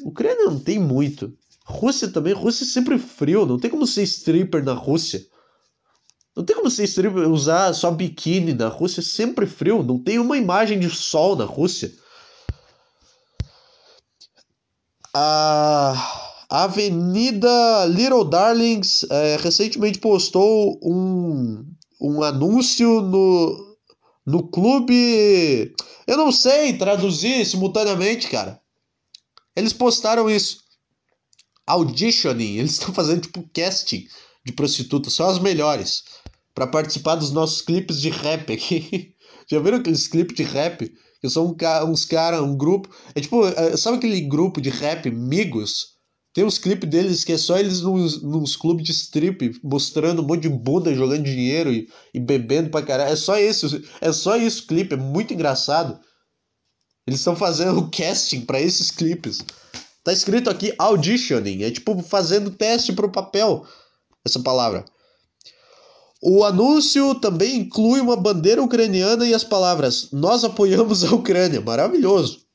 [0.00, 1.36] Ucrânia não tem muito.
[1.64, 2.32] Rússia também.
[2.32, 3.44] Rússia é sempre frio.
[3.44, 5.26] Não tem como ser stripper na Rússia.
[6.36, 6.84] Não tem como você
[7.28, 9.84] usar só biquíni na Rússia, é sempre frio.
[9.84, 11.92] Não tem uma imagem de sol na Rússia.
[15.12, 21.64] A Avenida Little Darlings é, recentemente postou um,
[22.00, 23.76] um anúncio no,
[24.26, 25.72] no clube.
[26.04, 28.60] Eu não sei traduzir simultaneamente, cara.
[29.54, 30.64] Eles postaram isso.
[31.64, 32.56] Auditioning.
[32.56, 34.08] Eles estão fazendo tipo casting
[34.44, 35.12] de prostitutas.
[35.12, 36.02] São as melhores
[36.54, 39.14] para participar dos nossos clipes de rap aqui.
[39.50, 40.92] Já viram aqueles clipes de rap?
[41.20, 42.88] Que são um, uns caras, um grupo.
[43.14, 45.94] É tipo, é, sabe aquele grupo de rap, Migos?
[46.34, 50.26] Tem uns clipes deles que é só eles nos, nos clubes de strip, mostrando um
[50.26, 53.12] monte de bunda jogando dinheiro e, e bebendo pra caralho.
[53.12, 55.98] É só isso, é só isso clipe, é muito engraçado.
[57.06, 59.38] Eles estão fazendo o casting para esses clipes.
[60.02, 63.64] Tá escrito aqui auditioning, é tipo fazendo teste pro papel,
[64.24, 64.84] essa palavra.
[66.26, 71.60] O anúncio também inclui uma bandeira ucraniana e as palavras Nós apoiamos a Ucrânia.
[71.60, 72.46] Maravilhoso.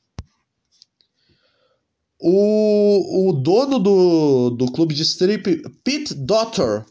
[2.18, 6.84] O, o dono do, do clube de strip, Pete Dotter,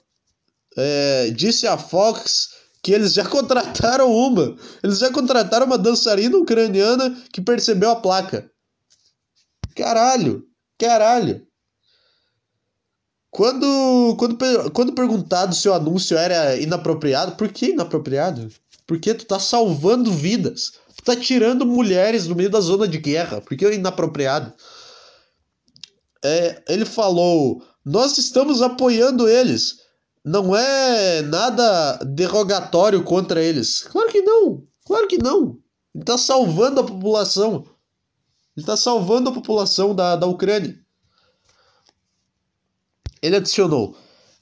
[0.77, 4.55] é, disse à Fox que eles já contrataram uma.
[4.81, 8.49] Eles já contrataram uma dançarina ucraniana que percebeu a placa.
[9.75, 10.45] Caralho,
[10.77, 11.45] caralho.
[13.31, 18.51] Quando, quando, quando perguntado se o anúncio era inapropriado, por que inapropriado?
[18.87, 20.73] Porque tu tá salvando vidas.
[20.97, 23.39] Tu tá tirando mulheres do meio da zona de guerra.
[23.39, 24.51] Por que é inapropriado?
[26.23, 29.77] É, ele falou: Nós estamos apoiando eles.
[30.25, 33.83] Não é nada derogatório contra eles.
[33.83, 34.63] Claro que não.
[34.85, 35.57] Claro que não.
[35.95, 37.63] Ele tá salvando a população.
[38.57, 40.77] Ele tá salvando a população da, da Ucrânia.
[43.21, 43.95] Ele adicionou: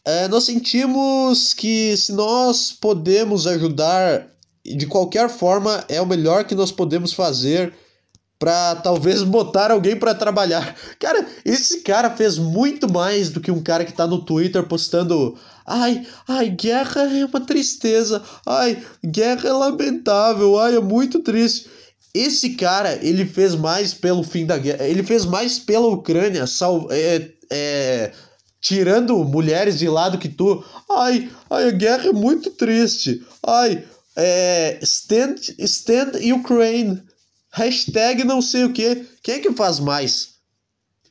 [0.05, 4.27] é, Nós sentimos que se nós podemos ajudar
[4.65, 7.73] de qualquer forma, é o melhor que nós podemos fazer
[8.39, 10.75] para talvez botar alguém para trabalhar.
[10.99, 15.37] Cara, esse cara fez muito mais do que um cara que tá no Twitter postando
[15.65, 18.21] ai, ai, guerra é uma tristeza.
[18.45, 20.59] Ai, guerra é lamentável.
[20.59, 21.69] Ai, é muito triste.
[22.13, 24.85] Esse cara, ele fez mais pelo fim da guerra.
[24.85, 28.11] Ele fez mais pela Ucrânia, sal, é, é,
[28.67, 30.61] tirando mulheres de lado que tu.
[30.91, 33.25] Ai, ai, a guerra é muito triste.
[33.41, 37.01] Ai, é, stand, stand Ukraine.
[37.49, 39.07] Hashtag não sei o que.
[39.23, 40.33] Quem é que faz mais?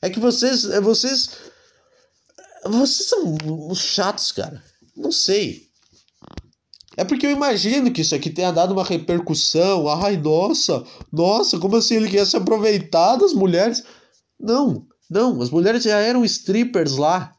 [0.03, 0.67] É que vocês.
[0.67, 1.31] É vocês.
[2.63, 4.63] Vocês são chatos, cara.
[4.95, 5.67] Não sei.
[6.95, 9.89] É porque eu imagino que isso aqui tenha dado uma repercussão.
[9.89, 13.83] Ai, nossa, nossa, como assim ele quer se aproveitar das mulheres?
[14.39, 17.36] Não, não, as mulheres já eram strippers lá.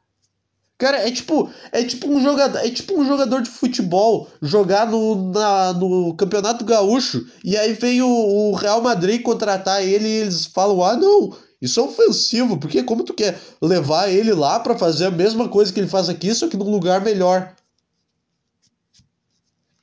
[0.77, 5.31] Cara, é tipo, é tipo um jogador, é tipo um jogador de futebol jogar no,
[5.31, 10.45] na, no Campeonato Gaúcho e aí vem o, o, Real Madrid contratar ele e eles
[10.45, 15.05] falam: "Ah, não, isso é ofensivo, porque como tu quer levar ele lá para fazer
[15.07, 17.55] a mesma coisa que ele faz aqui, só que num lugar melhor?"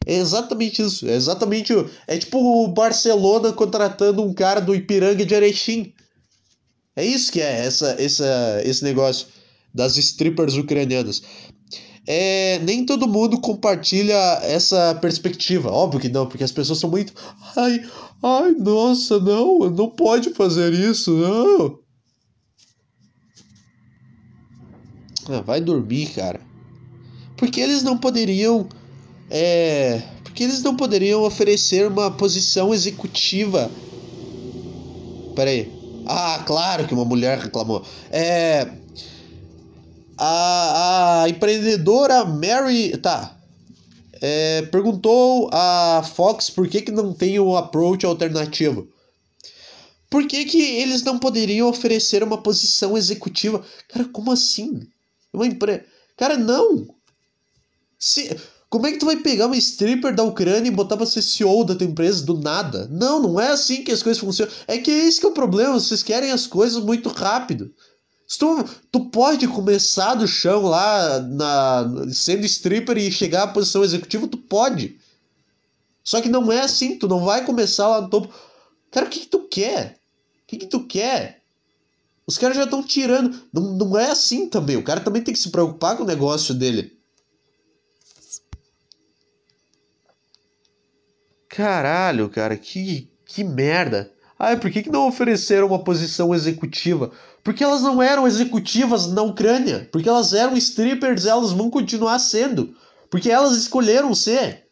[0.06, 1.72] É exatamente isso, é exatamente,
[2.06, 5.92] é tipo o Barcelona contratando um cara do Ipiranga de Erechim.
[6.94, 9.26] É isso que é essa, essa, esse negócio
[9.74, 11.22] das strippers ucranianas.
[12.06, 15.70] É, nem todo mundo compartilha essa perspectiva.
[15.70, 17.14] Óbvio que não, porque as pessoas são muito.
[17.56, 17.82] Ai,
[18.22, 21.78] ai, nossa, não, não pode fazer isso, não.
[25.28, 26.40] Ah, vai dormir, cara.
[27.36, 28.68] Porque eles não poderiam.
[29.30, 30.02] É.
[30.22, 33.70] Porque eles não poderiam oferecer uma posição executiva.
[35.34, 35.72] Pera aí.
[36.06, 37.82] Ah, claro que uma mulher reclamou.
[38.10, 38.83] É.
[40.18, 42.96] A, a empreendedora Mary.
[42.98, 43.36] Tá.
[44.20, 48.88] É, perguntou a Fox por que, que não tem um approach alternativo.
[50.08, 53.64] Por que, que eles não poderiam oferecer uma posição executiva?
[53.88, 54.86] Cara, como assim?
[55.32, 55.84] Uma empresa.
[56.16, 56.86] Cara, não!
[57.98, 58.36] Se...
[58.70, 61.64] Como é que tu vai pegar uma stripper da Ucrânia e botar pra ser CEO
[61.64, 62.88] da tua empresa do nada?
[62.90, 64.52] Não, não é assim que as coisas funcionam.
[64.66, 67.72] É que esse que é o problema, vocês querem as coisas muito rápido.
[68.26, 74.26] Tu, tu pode começar do chão lá, na, sendo stripper e chegar à posição executiva,
[74.26, 74.98] tu pode.
[76.02, 78.34] Só que não é assim, tu não vai começar lá no topo.
[78.90, 79.98] Cara, o que, que tu quer?
[80.42, 81.42] O que, que tu quer?
[82.26, 83.38] Os caras já estão tirando.
[83.52, 84.76] Não, não é assim também.
[84.76, 86.98] O cara também tem que se preocupar com o negócio dele.
[91.48, 94.13] Caralho, cara, que, que merda.
[94.38, 97.10] Ah, por que, que não ofereceram uma posição executiva?
[97.42, 99.88] Porque elas não eram executivas na Ucrânia.
[99.92, 102.74] Porque elas eram strippers, elas vão continuar sendo.
[103.10, 104.64] Porque elas escolheram ser.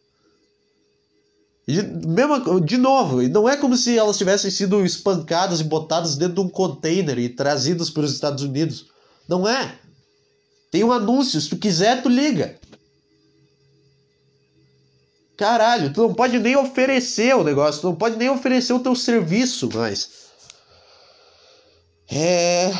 [1.66, 6.40] Mesmo, de novo, não é como se elas tivessem sido espancadas e botadas dentro de
[6.40, 8.87] um container e trazidas para os Estados Unidos.
[9.29, 9.79] Não é.
[10.72, 12.59] Tem um anúncio, se tu quiser, tu liga.
[15.37, 18.95] Caralho, tu não pode nem oferecer o negócio, tu não pode nem oferecer o teu
[18.95, 20.23] serviço mais.
[22.11, 22.71] É.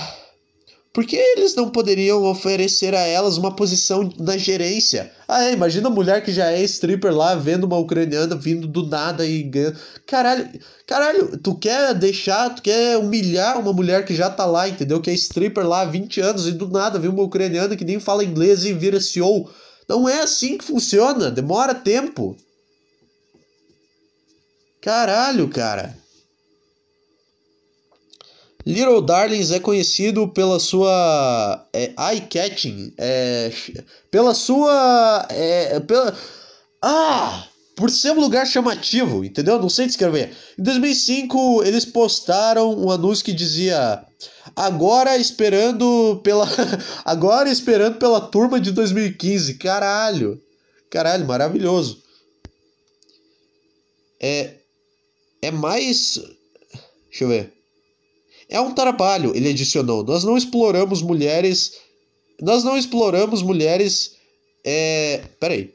[0.93, 5.11] Por que eles não poderiam oferecer a elas uma posição na gerência?
[5.27, 8.87] Ah, é, imagina a mulher que já é stripper lá, vendo uma ucraniana vindo do
[8.87, 9.79] nada e ganhando.
[10.07, 10.51] Caralho,
[10.87, 15.01] caralho, tu quer deixar, tu quer humilhar uma mulher que já tá lá, entendeu?
[15.01, 17.99] Que é stripper lá há 20 anos e do nada vê uma ucraniana que nem
[17.99, 19.49] fala inglês e vira CEO.
[19.88, 22.37] Não é assim que funciona, demora tempo.
[24.81, 25.97] Caralho, cara.
[28.64, 33.53] Little Darlings é conhecido pela sua é, eye-catching, é,
[34.11, 35.27] pela sua.
[35.31, 36.16] É, pela,
[36.81, 37.49] ah!
[37.83, 39.59] Por ser um lugar chamativo, entendeu?
[39.59, 40.31] Não sei descrever.
[40.57, 44.07] Em 2005, eles postaram um anúncio que dizia:
[44.55, 46.47] Agora esperando pela.
[47.05, 49.55] Agora esperando pela turma de 2015.
[49.55, 50.40] Caralho!
[50.88, 52.01] Caralho, maravilhoso.
[54.21, 54.59] É.
[55.42, 56.21] É mais.
[57.11, 57.53] Deixa eu ver.
[58.49, 60.05] É um trabalho, ele adicionou.
[60.05, 61.73] Nós não exploramos mulheres.
[62.40, 64.14] Nós não exploramos mulheres.
[64.64, 65.25] É.
[65.40, 65.75] Peraí.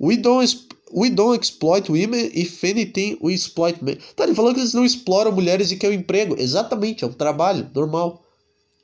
[0.00, 3.98] We don't, we don't exploit women if anything we exploit men.
[4.16, 6.36] Tá, ele falou que eles não exploram mulheres e que é um emprego.
[6.38, 8.24] Exatamente, é um trabalho normal.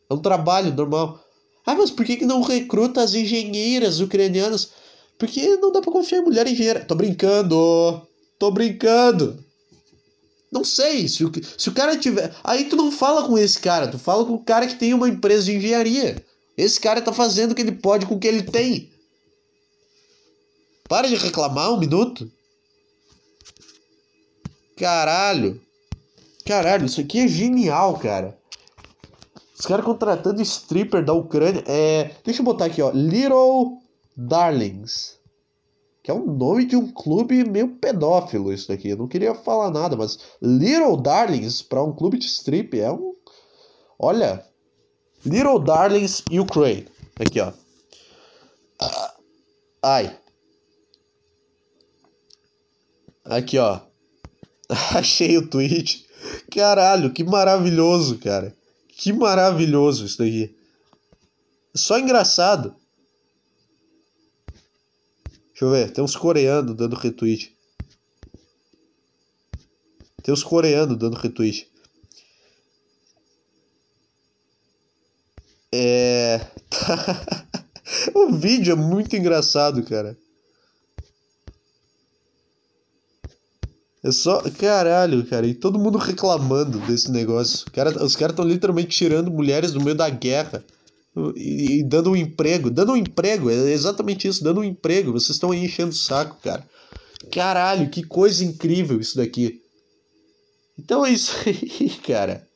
[0.08, 1.20] É um trabalho normal.
[1.64, 4.70] Ah, mas por que, que não recruta as engenheiras ucranianas?
[5.18, 6.84] Porque não dá pra confiar em mulher engenheira.
[6.84, 8.02] Tô brincando.
[8.38, 9.44] Tô brincando.
[10.52, 12.34] Não sei, se o, se o cara tiver.
[12.44, 15.08] Aí tu não fala com esse cara, tu fala com o cara que tem uma
[15.08, 16.22] empresa de engenharia.
[16.56, 18.90] Esse cara tá fazendo o que ele pode com o que ele tem.
[20.88, 22.31] Para de reclamar um minuto.
[24.77, 25.61] Caralho.
[26.44, 28.38] Caralho, isso aqui é genial, cara.
[29.59, 31.64] Os caras contratando stripper da Ucrânia.
[31.66, 32.14] É.
[32.25, 32.90] Deixa eu botar aqui, ó.
[32.92, 33.79] Little
[34.16, 35.16] Darlings
[36.07, 38.90] que é o nome de um clube meio pedófilo isso daqui.
[38.90, 43.12] Eu não queria falar nada, mas Little Darlings para um clube de strip é um
[43.99, 44.46] Olha,
[45.25, 46.87] Little Darlings Ukraine.
[47.18, 47.53] Aqui, ó.
[49.83, 50.16] Ai.
[53.28, 53.80] Aqui, ó.
[54.94, 56.06] Achei o tweet.
[56.50, 58.54] Caralho, que maravilhoso, cara.
[58.88, 60.56] Que maravilhoso isso daqui.
[61.74, 62.74] Só engraçado.
[65.48, 67.54] Deixa eu ver, tem uns coreanos dando retweet.
[70.22, 71.70] Tem uns coreanos dando retweet.
[75.72, 76.40] É.
[78.14, 80.16] o vídeo é muito engraçado, cara.
[84.06, 84.40] É só.
[84.56, 85.48] Caralho, cara.
[85.48, 87.68] E todo mundo reclamando desse negócio.
[87.72, 90.64] Cara, os caras estão literalmente tirando mulheres do meio da guerra
[91.34, 92.70] e, e, dando um emprego.
[92.70, 95.11] Dando um emprego, é exatamente isso, dando um emprego.
[95.11, 96.64] Vocês estão aí enchendo o saco, cara.
[97.32, 99.61] Caralho, que coisa incrível isso daqui.
[100.78, 102.46] Então é isso aí, cara.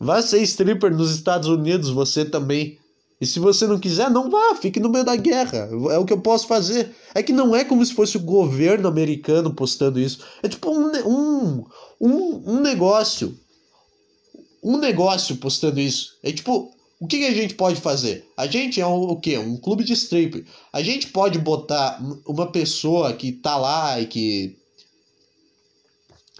[0.00, 2.79] Vá ser stripper nos Estados Unidos, você também.
[3.20, 5.68] E se você não quiser, não vá, fique no meio da guerra.
[5.90, 6.90] É o que eu posso fazer.
[7.14, 10.20] É que não é como se fosse o governo americano postando isso.
[10.42, 11.64] É tipo um, um,
[12.00, 13.38] um, um negócio.
[14.62, 16.16] Um negócio postando isso.
[16.22, 18.26] É tipo, O que, a gente pode fazer?
[18.36, 19.38] A gente é um, o quê?
[19.38, 20.46] Um clube de strip.
[20.70, 24.56] A gente pode botar uma pessoa que tá lá e que.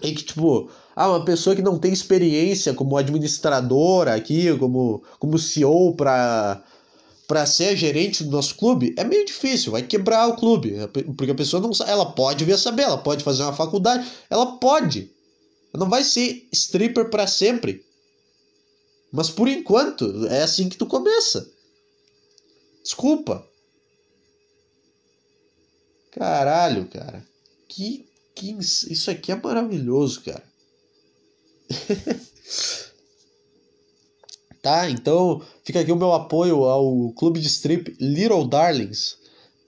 [0.03, 5.37] E que, tipo, ah, uma pessoa que não tem experiência como administradora aqui, como, como
[5.37, 6.63] CEO para
[7.31, 10.75] para ser gerente do nosso clube é meio difícil, vai quebrar o clube,
[11.15, 14.57] porque a pessoa não ela pode vir a saber, ela pode fazer uma faculdade, ela
[14.57, 15.09] pode.
[15.73, 17.85] Não vai ser stripper para sempre.
[19.13, 21.49] Mas por enquanto, é assim que tu começa.
[22.83, 23.47] Desculpa.
[26.11, 27.25] Caralho, cara.
[27.69, 30.43] Que, que isso aqui é maravilhoso, cara.
[34.61, 34.89] tá?
[34.89, 35.41] Então
[35.71, 39.15] fica aqui o meu apoio ao clube de strip Little Darlings.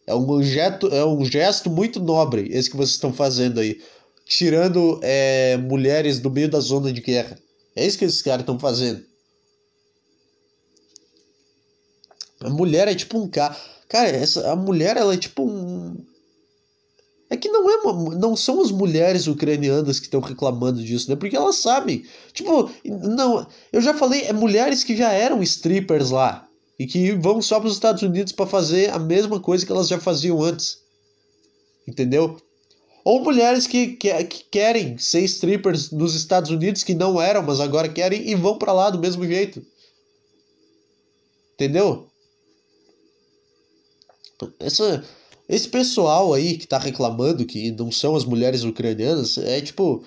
[0.06, 3.82] É um, gesto, é um gesto muito nobre esse que vocês estão fazendo aí.
[4.26, 7.40] Tirando é, mulheres do meio da zona de guerra.
[7.74, 9.02] É isso que esses caras estão fazendo.
[12.42, 13.56] A mulher é tipo um cara.
[13.88, 15.96] Cara, essa, a mulher ela é tipo um.
[17.34, 21.16] É que não é uma, não são as mulheres ucranianas que estão reclamando disso, né?
[21.16, 22.06] Porque elas sabem.
[22.32, 27.42] Tipo, não, eu já falei, é mulheres que já eram strippers lá e que vão
[27.42, 30.78] só para os Estados Unidos para fazer a mesma coisa que elas já faziam antes.
[31.88, 32.38] Entendeu?
[33.04, 37.60] Ou mulheres que, que, que querem ser strippers nos Estados Unidos que não eram, mas
[37.60, 39.66] agora querem e vão para lá do mesmo jeito.
[41.56, 42.08] Entendeu?
[44.60, 45.04] Essa
[45.54, 50.04] esse pessoal aí que tá reclamando que não são as mulheres ucranianas, é tipo.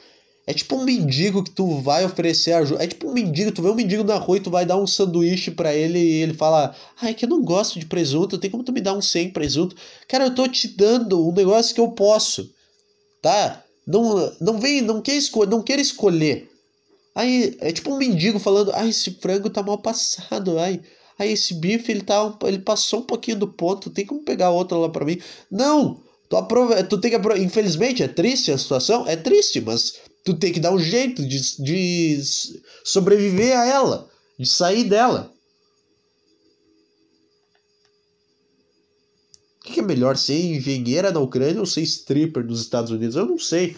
[0.48, 2.84] É tipo um mendigo que tu vai oferecer ajuda.
[2.84, 4.86] É tipo um mendigo, tu vê um mendigo na rua e tu vai dar um
[4.86, 6.72] sanduíche para ele e ele fala:
[7.02, 9.74] Ai, que eu não gosto de presunto, tem como tu me dar um sem presunto?
[10.06, 12.48] Cara, eu tô te dando um negócio que eu posso,
[13.20, 13.64] tá?
[13.84, 16.48] Não, não vem, não quer escolher, não quer escolher.
[17.12, 20.80] Aí é tipo um mendigo falando: Ai, esse frango tá mal passado, ai.
[21.18, 24.76] Aí esse bife ele tá ele passou um pouquinho do ponto, tem como pegar outra
[24.76, 25.20] lá para mim?
[25.50, 26.02] Não.
[26.28, 26.82] Tu aprove...
[26.84, 27.36] tu tem que apro...
[27.36, 29.94] infelizmente é triste a situação, é triste, mas
[30.24, 32.20] tu tem que dar um jeito de, de
[32.84, 35.32] sobreviver a ela, de sair dela.
[39.60, 43.16] O que é melhor, ser engenheira na Ucrânia ou ser stripper nos Estados Unidos?
[43.16, 43.76] Eu não sei.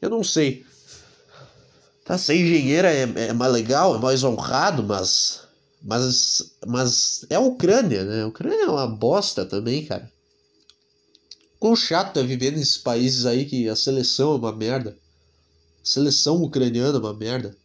[0.00, 0.64] Eu não sei.
[2.04, 5.47] Tá, ser engenheira é, é mais legal, é mais honrado, mas
[5.82, 8.22] mas, mas é a Ucrânia, né?
[8.22, 10.10] A Ucrânia é uma bosta também, cara.
[11.58, 14.96] Quão chato é viver nesses países aí que a seleção é uma merda.
[15.82, 17.56] A seleção ucraniana é uma merda.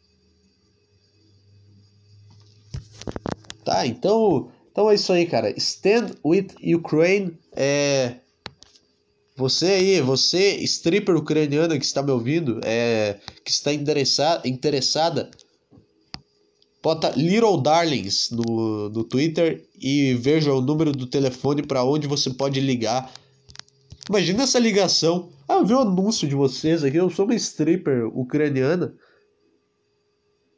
[3.63, 5.49] Tá, então, então é isso aí, cara.
[5.57, 8.17] Stand with Ukraine é
[9.35, 15.31] você aí, você stripper ucraniana que está me ouvindo, é que está interessada, interessada
[16.83, 22.29] Bota Little Darlings no, no Twitter e veja o número do telefone para onde você
[22.29, 23.09] pode ligar.
[24.09, 25.29] Imagina essa ligação.
[25.47, 26.97] Ah, eu vi o um anúncio de vocês aqui.
[26.97, 28.93] Eu sou uma stripper ucraniana.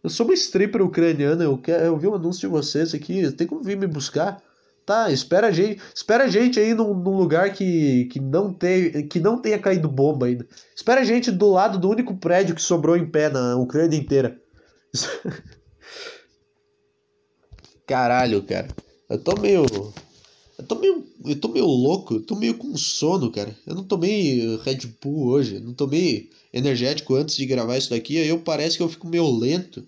[0.04, 1.44] Eu sou uma stripper ucraniana.
[1.44, 3.32] Eu, quero, eu vi o um anúncio de vocês aqui.
[3.34, 4.42] Tem como vir me buscar?
[4.84, 9.08] Tá, espera a gente, espera a gente aí num, num, lugar que, que, não tem,
[9.08, 10.48] que não tenha caído bomba ainda.
[10.76, 14.40] Espera a gente do lado do único prédio que sobrou em pé na Ucrânia inteira.
[17.86, 18.68] Caralho, cara.
[19.10, 19.66] Eu tô meio.
[20.58, 21.06] Eu tô meio.
[21.24, 23.56] Eu tô meio louco, eu tô meio com sono, cara.
[23.66, 28.28] Eu não tomei Red Bull hoje, não tomei energético antes de gravar isso daqui, aí
[28.28, 29.86] eu parece que eu fico meio lento.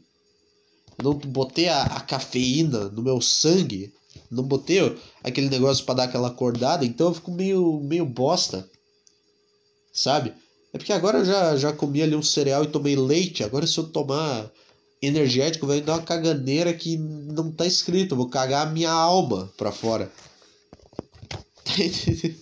[1.01, 3.93] não botei a, a cafeína no meu sangue.
[4.29, 4.79] Não botei
[5.23, 8.67] aquele negócio para dar aquela acordada, então eu fico meio, meio bosta.
[9.93, 10.33] Sabe?
[10.73, 13.43] É porque agora eu já, já comi ali um cereal e tomei leite.
[13.43, 14.51] Agora se eu tomar
[15.01, 18.15] energético vai dar uma caganeira que não tá escrito.
[18.15, 20.11] Vou cagar a minha alma pra fora.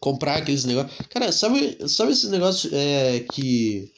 [0.00, 0.96] Comprar aqueles negócios.
[1.08, 3.92] Cara, sabe, sabe esses negócios é, que.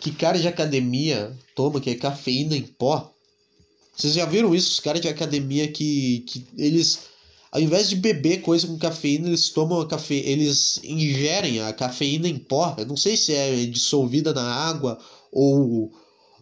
[0.00, 3.12] Que cara de academia toma, que é cafeína em pó?
[3.94, 4.70] Vocês já viram isso?
[4.70, 7.00] Os caras de academia que, que eles
[7.50, 10.14] ao invés de beber coisa com cafeína, eles tomam a cafe...
[10.14, 12.74] eles ingerem a cafeína em pó.
[12.78, 14.98] Eu não sei se é dissolvida na água
[15.32, 15.90] ou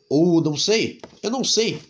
[0.08, 1.00] ou não sei.
[1.22, 1.80] Eu não sei.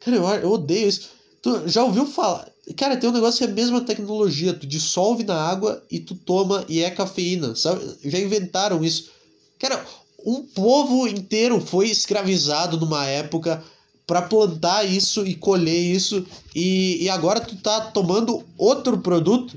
[0.00, 1.10] Cara, eu, eu odeio isso.
[1.42, 2.50] Tu já ouviu falar?
[2.76, 4.54] Cara, tem um negócio que é a mesma tecnologia.
[4.54, 7.54] Tu dissolve na água e tu toma e é cafeína.
[7.56, 7.82] Sabe?
[8.04, 9.10] Já inventaram isso.
[9.58, 9.84] Cara,
[10.24, 13.62] um povo inteiro foi escravizado numa época
[14.10, 19.56] para plantar isso e colher isso e, e agora tu tá tomando outro produto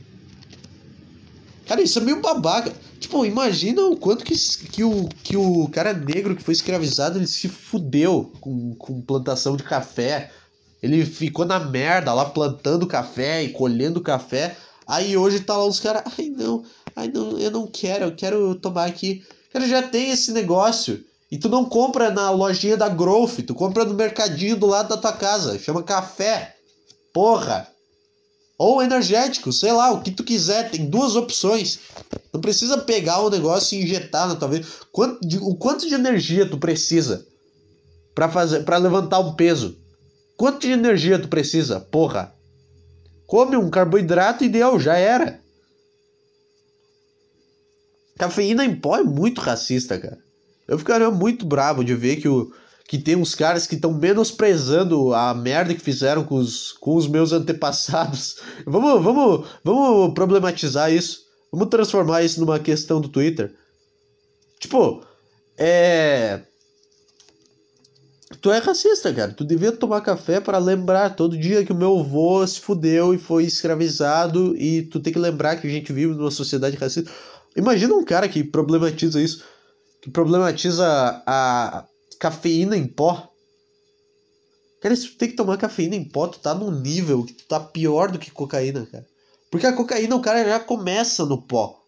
[1.65, 2.71] Cara, isso é meio babaca.
[2.99, 4.35] Tipo, imagina o quanto que,
[4.67, 9.55] que, o, que o cara negro que foi escravizado, ele se fudeu com, com plantação
[9.55, 10.29] de café.
[10.81, 14.57] Ele ficou na merda lá plantando café e colhendo café.
[14.85, 16.63] Aí hoje tá lá os caras, ai não,
[16.95, 19.23] ai não, eu não quero, eu quero tomar aqui.
[19.51, 21.03] Cara, já tem esse negócio.
[21.33, 24.97] E tu não compra na lojinha da Growth, tu compra no mercadinho do lado da
[24.97, 25.57] tua casa.
[25.57, 26.55] Chama café.
[27.11, 27.67] Porra.
[28.55, 31.79] Ou energético, sei lá, o que tu quiser, tem duas opções.
[32.31, 34.67] Não precisa pegar o negócio e injetar na tua vida.
[34.91, 37.25] Quanto de, o quanto de energia tu precisa
[38.13, 39.75] para fazer, para levantar um peso?
[40.37, 41.79] Quanto de energia tu precisa?
[41.79, 42.31] Porra.
[43.25, 45.41] Come um carboidrato deu, já era.
[48.19, 50.22] Cafeína em pó é muito racista, cara.
[50.67, 52.51] Eu ficaria muito bravo de ver que o,
[52.87, 57.07] que tem uns caras que estão menosprezando a merda que fizeram com os, com os
[57.07, 58.37] meus antepassados.
[58.65, 61.23] Vamos, vamos, vamos problematizar isso.
[61.51, 63.53] Vamos transformar isso numa questão do Twitter.
[64.59, 65.03] Tipo,
[65.57, 66.41] é.
[68.41, 69.31] Tu é racista, cara.
[69.31, 73.17] Tu devia tomar café para lembrar todo dia que o meu avô se fudeu e
[73.17, 74.55] foi escravizado.
[74.57, 77.11] E tu tem que lembrar que a gente vive numa sociedade racista.
[77.55, 79.43] Imagina um cara que problematiza isso.
[80.03, 81.85] Que problematiza a,
[82.19, 83.31] cafeína em pó.
[84.81, 87.45] Cara, se tu tem que tomar cafeína em pó, tu tá num nível que tu
[87.45, 89.07] tá pior do que cocaína, cara.
[89.49, 91.81] Porque a cocaína o cara já começa no pó.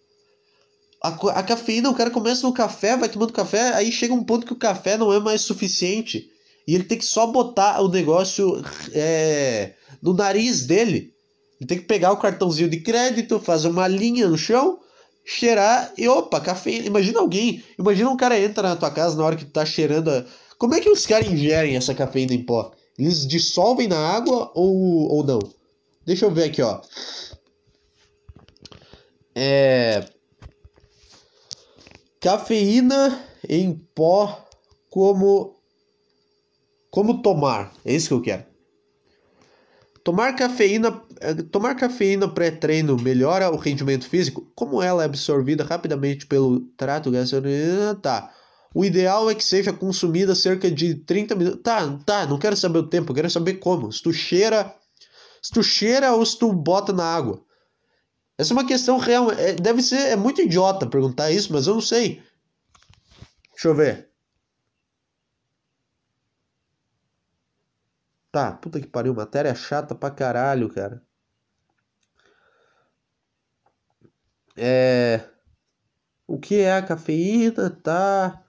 [1.04, 4.46] A, a cafeína o cara começa no café, vai tomando café, aí chega um ponto
[4.46, 6.30] que o café não é mais suficiente.
[6.66, 8.64] E ele tem que só botar o negócio
[8.94, 11.14] é, no nariz dele.
[11.60, 14.80] Ele tem que pegar o cartãozinho de crédito, fazer uma linha no chão
[15.26, 16.86] cheirar e opa, cafeína.
[16.86, 20.10] Imagina alguém, imagina um cara entra na tua casa na hora que tu tá cheirando.
[20.10, 20.26] A...
[20.58, 22.72] Como é que os caras ingerem essa cafeína em pó?
[22.98, 25.40] Eles dissolvem na água ou, ou não?
[26.06, 26.80] Deixa eu ver aqui, ó.
[29.34, 30.08] É.
[32.22, 34.48] Cafeína em pó
[34.90, 35.56] como.
[36.90, 37.74] Como tomar?
[37.84, 38.55] É isso que eu quero.
[40.06, 44.48] Tomar cafeína, eh, tomar cafeína pré-treino melhora o rendimento físico?
[44.54, 47.96] Como ela é absorvida rapidamente pelo trato gastrointestinal?
[47.96, 48.32] Tá.
[48.72, 51.62] O ideal é que seja consumida cerca de 30 minutos.
[51.64, 53.92] Tá, tá, não quero saber o tempo, quero saber como.
[53.92, 54.76] Se tu cheira,
[55.42, 57.44] se tu cheira ou se tu bota na água.
[58.38, 59.32] Essa é uma questão real.
[59.32, 62.22] É, deve ser, é muito idiota perguntar isso, mas eu não sei.
[63.54, 64.08] Deixa eu ver.
[68.36, 71.02] Tá, puta que pariu, matéria chata pra caralho, cara.
[74.58, 75.22] É.
[76.28, 77.70] O que é a cafeína?
[77.70, 78.44] Tá.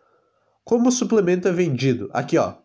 [0.64, 2.11] Como o suplemento é vendido?
[2.12, 2.57] Aqui, ó.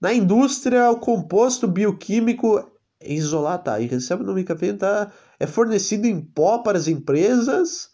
[0.00, 2.58] Na indústria, o composto bioquímico
[2.98, 3.78] é isolado, tá?
[3.78, 5.12] E recebe o nome de cafeína, tá?
[5.38, 7.90] É fornecido em pó para as empresas.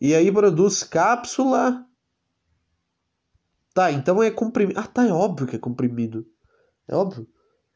[0.00, 1.86] E aí produz cápsula
[3.74, 4.78] Tá, então é comprimido.
[4.78, 6.24] Ah, tá, é óbvio que é comprimido.
[6.86, 7.26] É óbvio.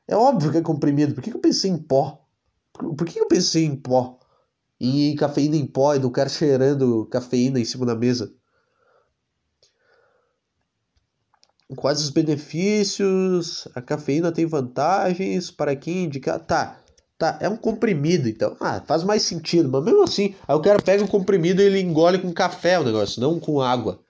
[0.07, 1.13] É óbvio que é comprimido.
[1.13, 2.25] Por que, que eu pensei em pó?
[2.73, 4.19] Por, que, que eu pensei em pó?
[4.81, 8.33] E cafeína em pó e do cara cheirando cafeína em cima da mesa?
[11.77, 13.67] Quais os benefícios?
[13.75, 16.39] A cafeína tem vantagens para quem indicar?
[16.39, 16.81] Tá,
[17.19, 18.57] tá, é um comprimido então.
[18.61, 21.81] Ah, faz mais sentido, mas mesmo assim, aí o cara pega o comprimido e ele
[21.81, 24.01] engole com café o negócio, não com água.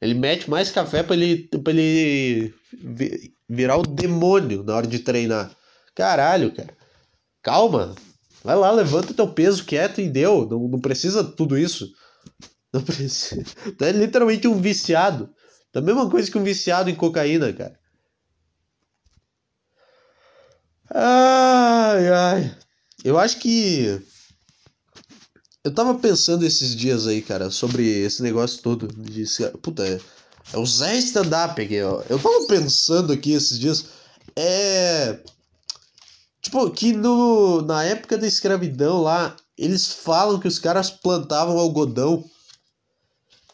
[0.00, 2.54] Ele mete mais café para ele, ele
[3.48, 5.50] virar o demônio na hora de treinar.
[5.94, 6.76] Caralho, cara.
[7.42, 7.94] Calma.
[8.44, 10.46] Vai lá, levanta teu peso quieto e deu.
[10.48, 11.90] Não, não precisa tudo isso.
[12.72, 13.44] Não precisa.
[13.80, 15.30] É literalmente um viciado.
[15.72, 17.78] Da mesma coisa que um viciado em cocaína, cara.
[20.90, 22.56] Ai, ai.
[23.04, 24.00] Eu acho que
[25.66, 28.86] eu tava pensando esses dias aí, cara, sobre esse negócio todo.
[28.86, 29.24] De,
[29.60, 30.00] puta, é,
[30.52, 32.02] é o Zé stand-up aqui, ó.
[32.08, 33.86] Eu tava pensando aqui esses dias.
[34.36, 35.18] É.
[36.40, 42.24] Tipo, que no, na época da escravidão lá, eles falam que os caras plantavam algodão.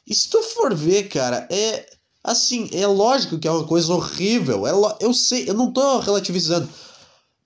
[0.06, 1.86] E se tu for ver, cara, é.
[2.22, 4.66] Assim, é lógico que é uma coisa horrível.
[4.66, 6.68] É eu sei, eu não tô relativizando.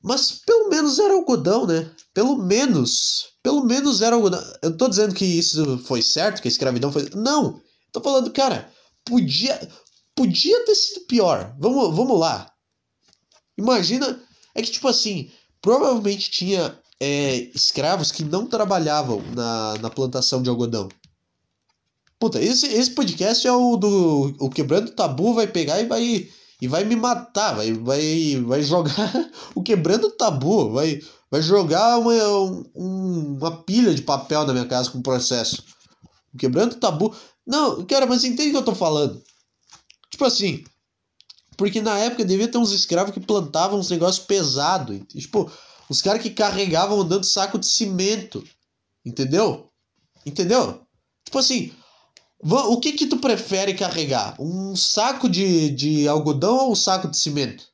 [0.07, 1.91] Mas pelo menos era algodão, né?
[2.15, 3.31] Pelo menos.
[3.43, 4.41] Pelo menos era algodão.
[4.63, 7.11] Eu não tô dizendo que isso foi certo, que a escravidão foi.
[7.13, 7.61] Não!
[7.91, 8.71] Tô falando, cara,
[9.05, 9.69] podia.
[10.15, 11.57] Podia ter sido pior.
[11.59, 12.49] Vamos, vamos lá.
[13.59, 14.23] Imagina.
[14.55, 15.29] É que, tipo assim,
[15.61, 20.89] provavelmente tinha é, escravos que não trabalhavam na, na plantação de algodão.
[22.17, 24.37] Puta, esse, esse podcast é o do.
[24.39, 26.29] O Quebrando Tabu vai pegar e vai
[26.61, 29.13] e vai me matar, vai, vai, vai jogar
[29.55, 32.15] o quebrando tabu, vai, vai jogar uma,
[32.75, 35.63] um, uma pilha de papel na minha casa com processo.
[36.39, 37.15] Quebrando o tabu.
[37.47, 39.23] Não, cara, mas entende o que eu tô falando?
[40.11, 40.65] Tipo assim,
[41.57, 45.01] porque na época devia ter uns escravos que plantavam uns negócios pesados.
[45.09, 45.51] Tipo,
[45.89, 48.45] os caras que carregavam andando saco de cimento.
[49.05, 49.71] Entendeu?
[50.25, 50.83] Entendeu?
[51.25, 51.73] Tipo assim,
[52.43, 54.37] o que que tu prefere carregar?
[54.41, 57.65] Um saco de, de algodão ou um saco de cimento?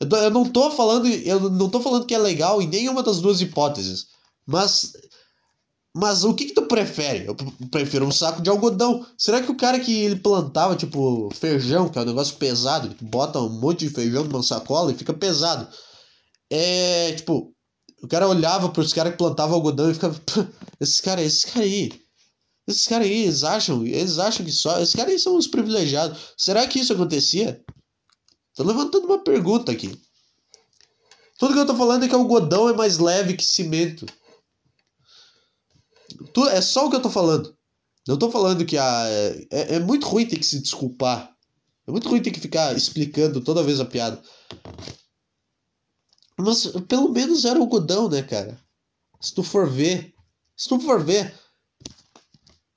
[0.00, 3.20] Eu, eu não tô falando, eu não tô falando que é legal em nenhuma das
[3.20, 4.08] duas hipóteses.
[4.46, 4.92] Mas
[5.94, 7.26] mas o que, que tu prefere?
[7.26, 7.34] Eu
[7.70, 9.04] prefiro um saco de algodão.
[9.16, 13.04] Será que o cara que ele plantava, tipo, feijão, que é um negócio pesado, que
[13.04, 15.66] bota um monte de feijão numa sacola e fica pesado.
[16.50, 17.52] É, tipo,
[18.00, 20.14] o cara olhava para os caras que plantavam algodão e ficava,
[20.80, 21.90] esses caras, esses caras aí,
[22.68, 26.34] esses caras aí, eles acham, eles acham que só, esses caras aí são os privilegiados.
[26.36, 27.64] Será que isso acontecia?
[28.54, 29.98] Tô levantando uma pergunta aqui.
[31.38, 34.04] Tudo que eu tô falando é que algodão é mais leve que cimento.
[36.34, 37.56] Tu, é só o que eu tô falando.
[38.06, 39.06] Não tô falando que a,
[39.50, 41.34] é, é muito ruim ter que se desculpar.
[41.86, 44.22] É muito ruim ter que ficar explicando toda vez a piada.
[46.38, 48.60] Mas pelo menos era algodão, né, cara?
[49.20, 50.14] Se tu for ver.
[50.54, 51.32] Se tu for ver.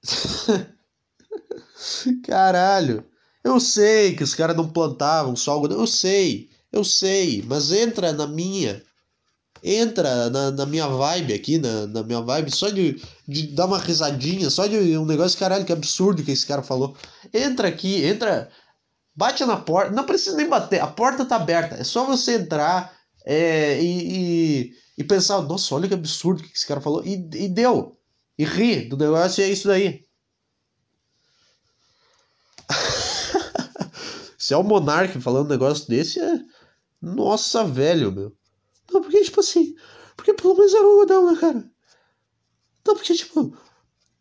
[2.24, 3.06] Caralho.
[3.44, 5.80] Eu sei que os caras não plantavam só algodão.
[5.80, 6.50] Eu sei.
[6.72, 7.44] Eu sei.
[7.48, 8.84] Mas entra na minha
[9.64, 13.78] entra na, na minha vibe aqui, na, na minha vibe, só de, de dar uma
[13.78, 16.96] risadinha, só de um negócio, caralho, que absurdo que esse cara falou.
[17.34, 18.50] Entra aqui, entra,
[19.16, 22.92] bate na porta, não precisa nem bater, a porta tá aberta, é só você entrar
[23.26, 27.48] é, e, e, e, pensar, nossa, olha que absurdo que esse cara falou, e, e
[27.48, 27.98] deu,
[28.42, 30.04] e ri do negócio é isso daí.
[34.36, 36.44] Se é o Monark falando um negócio desse, é.
[37.00, 38.36] Nossa, velho, meu.
[38.92, 39.76] Não, porque, tipo assim.
[40.16, 41.72] Porque pelo menos era o algodão, né, cara?
[42.84, 43.56] Não, porque, tipo.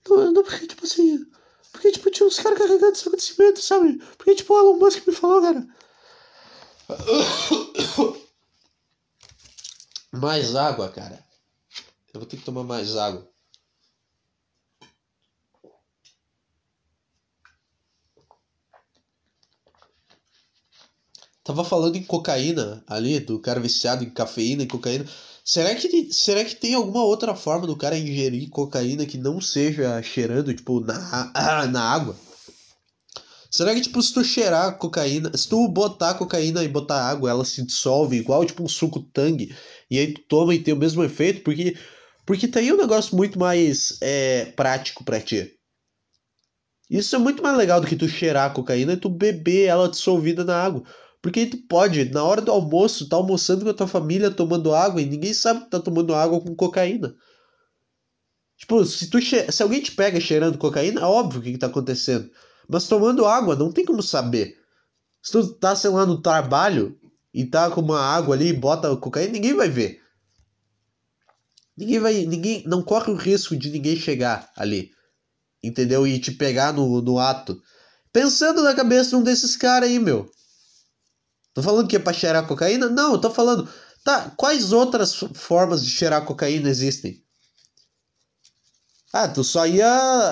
[0.07, 1.25] Não, não, porque, tipo assim.
[1.73, 3.97] Porque, tipo, tinha uns caras carregando saco de cimento, sabe?
[4.19, 5.67] Porque, tipo, o Elon Musk me falou, cara.
[10.13, 11.25] Mais água, cara.
[12.13, 13.31] Eu vou ter que tomar mais água.
[21.51, 25.05] Tava falando em cocaína ali, do cara viciado em cafeína e cocaína.
[25.45, 30.01] Será que, será que tem alguma outra forma do cara ingerir cocaína que não seja
[30.01, 32.17] cheirando, tipo, na, na água?
[33.51, 37.45] Será que, tipo, se tu cheirar cocaína, se tu botar cocaína e botar água, ela
[37.45, 39.53] se dissolve igual, tipo, um suco tangue,
[39.91, 41.43] e aí tu toma e tem o mesmo efeito?
[41.43, 41.77] Porque,
[42.25, 45.53] porque tá aí um negócio muito mais é, prático pra ti.
[46.89, 50.45] Isso é muito mais legal do que tu cheirar cocaína e tu beber ela dissolvida
[50.45, 50.85] na água.
[51.23, 55.03] Porque tu pode, na hora do almoço, tá almoçando com a tua família, tomando água,
[55.03, 57.15] e ninguém sabe que tá tomando água com cocaína.
[58.57, 61.67] Tipo, se, tu se alguém te pega cheirando cocaína, é óbvio o que, que tá
[61.67, 62.31] acontecendo.
[62.69, 64.59] Mas tomando água, não tem como saber.
[65.23, 66.99] Se tu tá, sei lá, no trabalho
[67.33, 70.01] e tá com uma água ali e bota cocaína, ninguém vai ver.
[71.77, 72.27] Ninguém vai.
[72.27, 72.63] Ninguém.
[72.67, 74.91] Não corre o risco de ninguém chegar ali.
[75.63, 76.07] Entendeu?
[76.07, 77.61] E te pegar no, no ato.
[78.13, 80.31] Pensando na cabeça de um desses caras aí, meu.
[81.55, 82.89] Tô falando que é pra cheirar cocaína?
[82.89, 83.69] Não, eu tô falando.
[84.05, 87.23] Tá, quais outras formas de cheirar cocaína existem?
[89.13, 89.87] Ah, tu só ia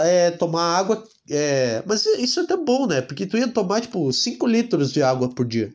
[0.05, 1.05] é, tomar água.
[1.29, 3.03] É, mas isso é até bom, né?
[3.03, 5.75] Porque tu ia tomar, tipo, 5 litros de água por dia.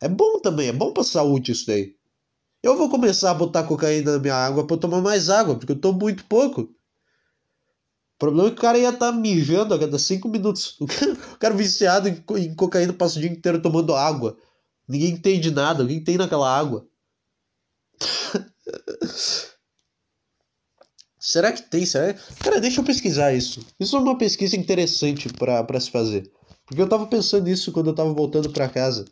[0.00, 1.94] É bom também, é bom pra saúde isso daí.
[2.62, 5.72] Eu vou começar a botar cocaína na minha água pra eu tomar mais água, porque
[5.72, 6.62] eu tomo muito pouco.
[6.62, 10.76] O problema é que o cara ia estar tá mijando a cada 5 minutos.
[10.80, 14.36] O cara, o cara viciado em, em cocaína passa o dia inteiro tomando água.
[14.90, 15.86] Ninguém entende nada.
[15.86, 16.84] Que tem naquela água?
[21.16, 21.86] Será que tem?
[21.86, 22.12] Será?
[22.42, 23.64] Cara, deixa eu pesquisar isso.
[23.78, 26.28] Isso é uma pesquisa interessante para se fazer.
[26.66, 29.04] Porque eu tava pensando nisso quando eu tava voltando para casa.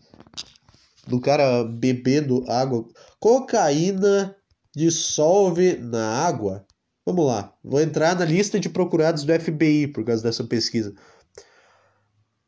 [1.06, 2.84] Do cara bebendo água.
[3.20, 4.34] Cocaína
[4.74, 6.66] dissolve na água?
[7.06, 7.54] Vamos lá.
[7.62, 10.92] Vou entrar na lista de procurados do FBI por causa dessa pesquisa.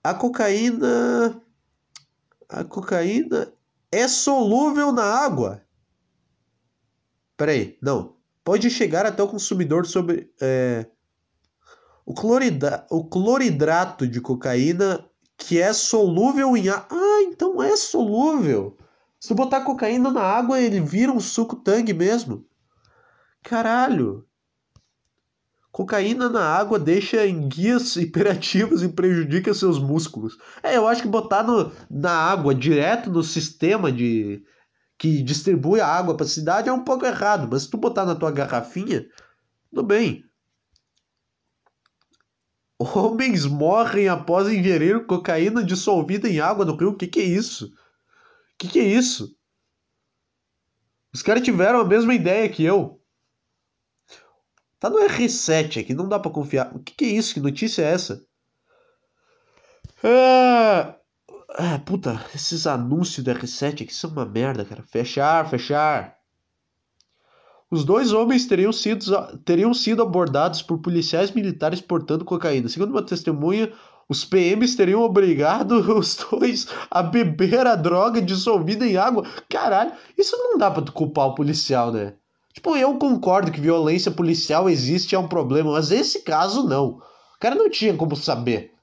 [0.03, 1.41] A cocaína
[2.51, 3.53] a cocaína
[3.91, 5.63] é solúvel na água.
[7.37, 8.17] Peraí, não.
[8.45, 10.33] Pode chegar até o consumidor sobre.
[10.41, 10.87] É,
[12.05, 16.87] o, clorida, o cloridrato de cocaína que é solúvel em água.
[16.91, 18.77] Ah, então é solúvel.
[19.19, 22.47] Se botar cocaína na água, ele vira um suco tangue mesmo.
[23.43, 24.27] Caralho.
[25.73, 30.37] Cocaína na água deixa em guias hiperativos e prejudica seus músculos.
[30.63, 34.45] É, eu acho que botar no, na água direto no sistema de
[34.99, 38.05] que distribui a água para a cidade é um pouco errado, mas se tu botar
[38.05, 39.07] na tua garrafinha,
[39.71, 40.23] tudo bem.
[42.79, 46.91] Homens morrem após ingerir cocaína dissolvida em água no rio.
[46.91, 47.67] O que, que é isso?
[47.67, 47.71] O
[48.59, 49.35] que, que é isso?
[51.13, 53.00] Os caras tiveram a mesma ideia que eu.
[54.81, 56.75] Tá no R7 aqui, não dá para confiar.
[56.75, 57.35] O que, que é isso?
[57.35, 58.25] Que notícia é essa?
[60.03, 60.97] Ah,
[61.51, 64.83] ah, puta, esses anúncios do R7 aqui são uma merda, cara.
[64.83, 66.17] Fechar, fechar.
[67.71, 69.05] Os dois homens teriam sido,
[69.45, 72.69] teriam sido abordados por policiais militares portando cocaína.
[72.69, 73.71] Segundo uma testemunha,
[74.09, 79.25] os PMs teriam obrigado os dois a beber a droga dissolvida em água.
[79.49, 82.15] Caralho, isso não dá pra culpar o policial, né?
[82.61, 86.89] Tipo, eu concordo que violência policial existe, é um problema, mas esse caso não.
[86.89, 88.75] O cara não tinha como saber.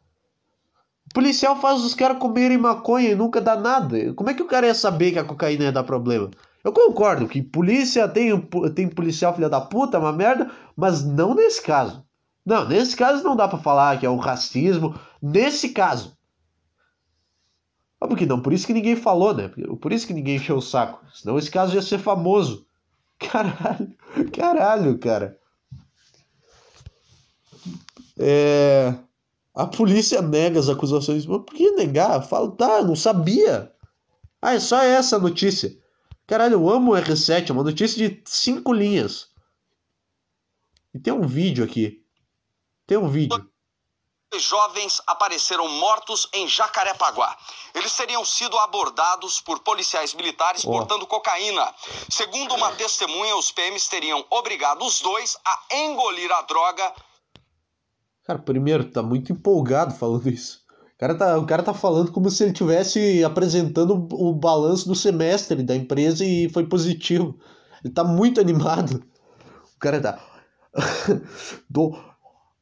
[1.12, 4.16] O policial faz os caras comerem maconha e nunca dá nada.
[4.16, 6.32] Como é que o cara ia saber que a cocaína ia dar problema?
[6.64, 8.36] Eu concordo que polícia tem,
[8.74, 12.04] tem policial filha da puta, é uma merda, mas não nesse caso.
[12.44, 15.00] Não, nesse caso não dá para falar que é o racismo.
[15.22, 16.18] Nesse caso.
[18.02, 19.52] Óbvio que não, por isso que ninguém falou, né?
[19.80, 21.00] Por isso que ninguém encheu o saco.
[21.14, 22.67] Senão esse caso ia ser famoso.
[23.32, 23.96] Caralho,
[24.32, 25.40] caralho, cara.
[28.20, 28.94] É...
[29.56, 31.26] A polícia nega as acusações.
[31.26, 32.22] Mas por que negar?
[32.22, 33.74] Fala, tá, não sabia.
[34.40, 35.76] Ah, é só essa notícia.
[36.28, 39.30] Caralho, eu amo o R7, é uma notícia de cinco linhas.
[40.94, 42.04] E tem um vídeo aqui.
[42.86, 43.50] Tem um vídeo.
[44.36, 47.36] Jovens apareceram mortos em Jacarepaguá.
[47.74, 50.72] Eles teriam sido abordados por policiais militares oh.
[50.72, 51.74] portando cocaína.
[52.10, 56.94] Segundo uma testemunha, os PMs teriam obrigado os dois a engolir a droga.
[58.26, 60.60] Cara, primeiro, tá muito empolgado falando isso.
[60.96, 64.96] O cara tá, o cara tá falando como se ele estivesse apresentando o balanço do
[64.96, 67.40] semestre da empresa e foi positivo.
[67.84, 69.02] Ele tá muito animado.
[69.76, 70.20] O cara tá.
[71.70, 71.98] Do...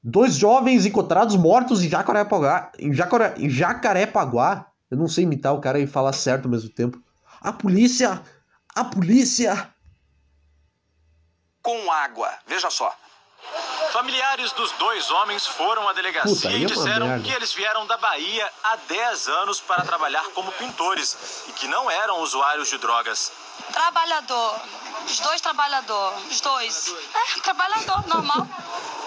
[0.08, 2.72] Dois jovens encontrados mortos em Jacarepaguá.
[2.78, 3.44] Em, Jacare...
[3.44, 4.68] em Jacarepaguá.
[4.92, 7.02] Eu não sei imitar o cara e falar certo ao mesmo tempo.
[7.42, 8.22] A polícia!
[8.76, 9.68] A polícia!
[11.64, 12.30] Com água.
[12.46, 12.96] Veja só.
[13.92, 17.96] Familiares dos dois homens foram à delegacia Puta, e é disseram que eles vieram da
[17.98, 23.32] Bahia há 10 anos para trabalhar como pintores e que não eram usuários de drogas.
[23.72, 24.60] Trabalhador.
[25.06, 26.20] Os dois trabalhadores.
[26.30, 26.94] Os dois.
[27.14, 28.48] É, trabalhador, normal.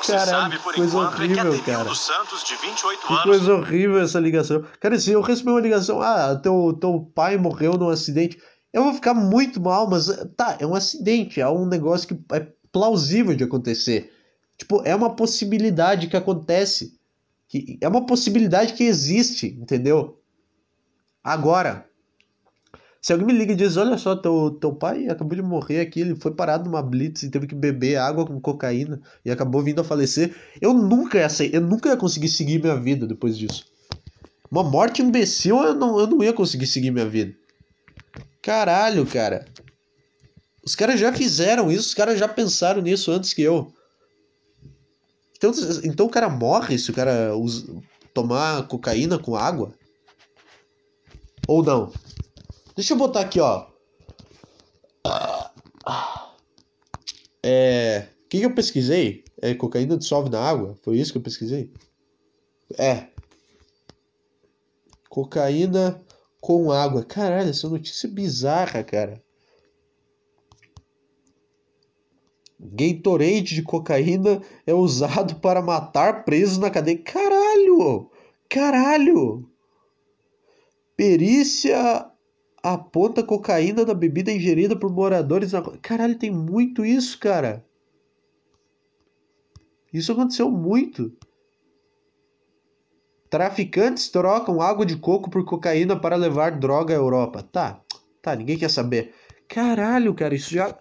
[0.07, 1.95] Caralho, sabe, por coisa enquanto, horrível, é que cara.
[1.95, 3.24] Santos, de 28 que anos.
[3.24, 4.64] coisa horrível essa ligação.
[4.80, 8.41] Cara, se eu receber uma ligação, ah, teu, teu pai morreu num acidente,
[8.72, 12.47] eu vou ficar muito mal, mas tá, é um acidente, é um negócio que é
[12.72, 14.14] plausível de acontecer.
[14.59, 16.99] Tipo, é uma possibilidade que acontece.
[17.49, 20.21] Que é uma possibilidade que existe, entendeu?
[21.23, 21.89] Agora,
[23.01, 26.01] se alguém me liga e diz, olha só, teu, teu pai acabou de morrer aqui,
[26.01, 29.81] ele foi parado numa blitz e teve que beber água com cocaína e acabou vindo
[29.81, 33.65] a falecer, eu nunca ia, eu nunca ia conseguir seguir minha vida depois disso.
[34.51, 37.35] Uma morte imbecil, eu não, eu não ia conseguir seguir minha vida.
[38.43, 39.47] Caralho, cara.
[40.65, 43.73] Os caras já fizeram isso, os caras já pensaram nisso antes que eu.
[45.39, 45.53] Então,
[45.84, 47.80] então o cara morre se o cara usa,
[48.12, 49.72] tomar cocaína com água?
[51.47, 51.93] Ou não?
[52.74, 53.66] Deixa eu botar aqui, ó.
[57.43, 58.09] É.
[58.24, 59.24] O que, que eu pesquisei?
[59.41, 60.76] É cocaína dissolve na água?
[60.82, 61.72] Foi isso que eu pesquisei?
[62.76, 63.07] É.
[65.09, 66.05] Cocaína
[66.41, 67.05] com água.
[67.05, 69.22] Caralho, essa notícia é bizarra, cara.
[72.61, 76.99] Gatorade de cocaína é usado para matar presos na cadeia.
[76.99, 78.11] Caralho!
[78.49, 79.49] Caralho!
[80.97, 82.11] Perícia
[82.61, 85.63] aponta cocaína na bebida ingerida por moradores na.
[85.79, 87.65] Caralho, tem muito isso, cara.
[89.93, 91.13] Isso aconteceu muito.
[93.31, 97.43] Traficantes trocam água de coco por cocaína para levar droga à Europa.
[97.43, 97.81] Tá,
[98.23, 99.15] tá, ninguém quer saber.
[99.49, 100.79] Caralho, cara, isso já.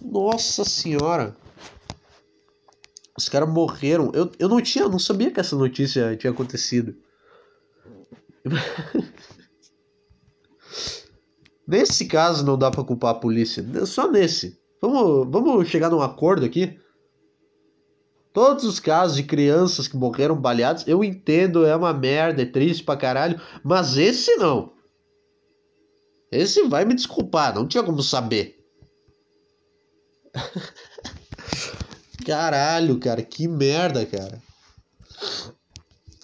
[0.00, 1.36] Nossa senhora.
[3.18, 4.12] Os caras morreram.
[4.14, 6.96] Eu, eu não tinha, não sabia que essa notícia tinha acontecido.
[11.66, 13.64] nesse caso não dá para culpar a polícia.
[13.86, 14.58] Só nesse.
[14.80, 16.78] Vamos, vamos chegar num acordo aqui.
[18.32, 22.82] Todos os casos de crianças que morreram baleados, eu entendo, é uma merda, é triste
[22.82, 24.73] pra caralho, mas esse não.
[26.34, 28.58] Esse vai me desculpar, não tinha como saber.
[32.26, 34.42] Caralho, cara, que merda, cara.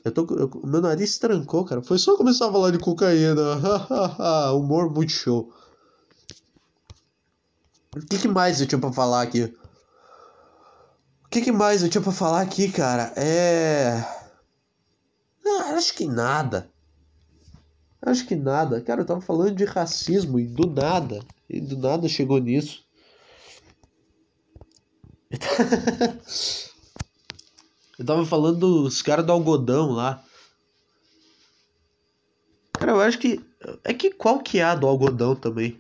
[0.05, 1.83] Eu tô, eu, meu nariz trancou, cara.
[1.83, 3.59] Foi só começar a falar de cocaína.
[4.57, 5.53] Humor muito show.
[7.95, 9.45] O que, que, mais eu tinha pra falar aqui?
[11.25, 13.13] O que, que, mais eu tinha pra falar aqui, cara?
[13.17, 14.05] É.
[15.47, 16.71] Ah, acho que nada.
[18.03, 18.81] Acho que nada.
[18.81, 21.21] Cara, eu tava falando de racismo e do nada.
[21.49, 22.83] E do nada chegou nisso.
[28.01, 30.25] Eu tava falando dos caras do algodão lá.
[32.73, 33.45] Cara, eu acho que.
[33.85, 35.79] É que qual que é a do algodão também?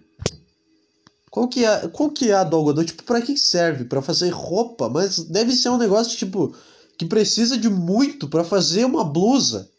[1.30, 2.84] Qual que é, qual que é a do algodão?
[2.84, 3.86] Tipo, pra que serve?
[3.86, 4.86] Pra fazer roupa?
[4.90, 6.54] Mas deve ser um negócio, tipo,
[6.98, 9.70] que precisa de muito para fazer uma blusa.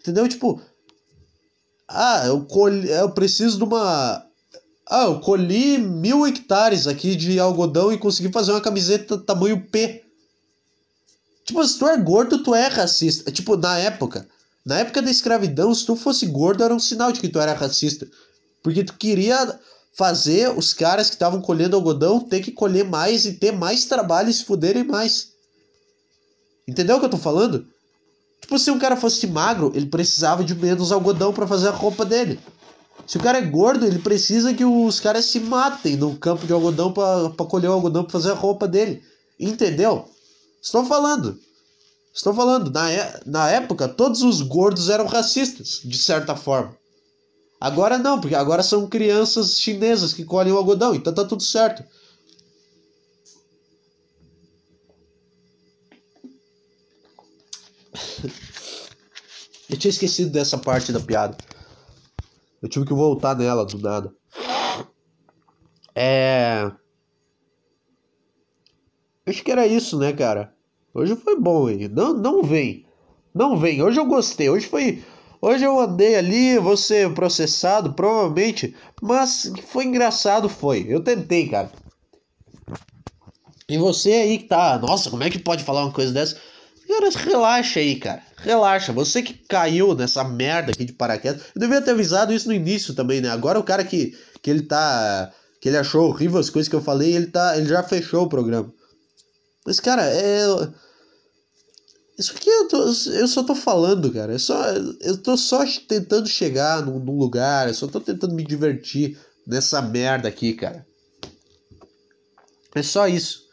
[0.00, 0.28] Entendeu?
[0.28, 0.60] Tipo.
[1.94, 4.24] Ah, eu, colhi, eu preciso de uma.
[4.88, 10.02] Ah, eu colhi mil hectares aqui de algodão e consegui fazer uma camiseta tamanho P.
[11.44, 13.30] Tipo, se tu é gordo, tu é racista.
[13.30, 14.26] Tipo, na época.
[14.64, 17.52] Na época da escravidão, se tu fosse gordo, era um sinal de que tu era
[17.52, 18.06] racista.
[18.62, 19.58] Porque tu queria
[19.94, 24.30] fazer os caras que estavam colhendo algodão ter que colher mais e ter mais trabalho
[24.30, 25.32] e se fuderem mais.
[26.66, 27.66] Entendeu o que eu tô falando?
[28.42, 32.04] Tipo, se um cara fosse magro, ele precisava de menos algodão para fazer a roupa
[32.04, 32.38] dele.
[33.06, 36.52] Se o cara é gordo, ele precisa que os caras se matem no campo de
[36.52, 39.02] algodão para colher o algodão para fazer a roupa dele.
[39.38, 40.08] Entendeu?
[40.60, 41.38] Estou falando.
[42.14, 42.70] Estou falando.
[42.70, 42.88] Na,
[43.24, 46.76] na época, todos os gordos eram racistas, de certa forma.
[47.60, 51.84] Agora não, porque agora são crianças chinesas que colhem o algodão, então tá tudo certo.
[59.68, 61.36] Eu tinha esquecido dessa parte da piada.
[62.60, 64.12] Eu tive que voltar nela do nada.
[65.94, 66.70] É.
[69.26, 70.54] Acho que era isso, né, cara?
[70.94, 71.88] Hoje foi bom, hein?
[71.88, 72.86] Não, não vem.
[73.34, 73.82] Não vem.
[73.82, 74.50] Hoje eu gostei.
[74.50, 75.02] Hoje foi.
[75.40, 78.76] Hoje eu andei ali, vou ser processado, provavelmente.
[79.00, 80.84] Mas foi engraçado, foi.
[80.88, 81.70] Eu tentei, cara.
[83.68, 84.78] E você aí que tá.
[84.78, 86.36] Nossa, como é que pode falar uma coisa dessa?
[86.92, 88.22] Cara, relaxa aí, cara.
[88.36, 88.92] Relaxa.
[88.92, 91.42] Você que caiu nessa merda aqui de paraquedas.
[91.54, 93.30] Eu devia ter avisado isso no início também, né?
[93.30, 95.32] Agora o cara que, que ele tá.
[95.58, 97.56] Que ele achou horrível as coisas que eu falei, ele tá.
[97.56, 98.70] Ele já fechou o programa.
[99.64, 100.44] Mas, cara, é.
[102.18, 104.32] Isso aqui eu, tô, eu só tô falando, cara.
[104.32, 104.62] Eu, só,
[105.00, 107.68] eu tô só tentando chegar num, num lugar.
[107.68, 110.86] Eu só tô tentando me divertir nessa merda aqui, cara.
[112.74, 113.46] É só isso.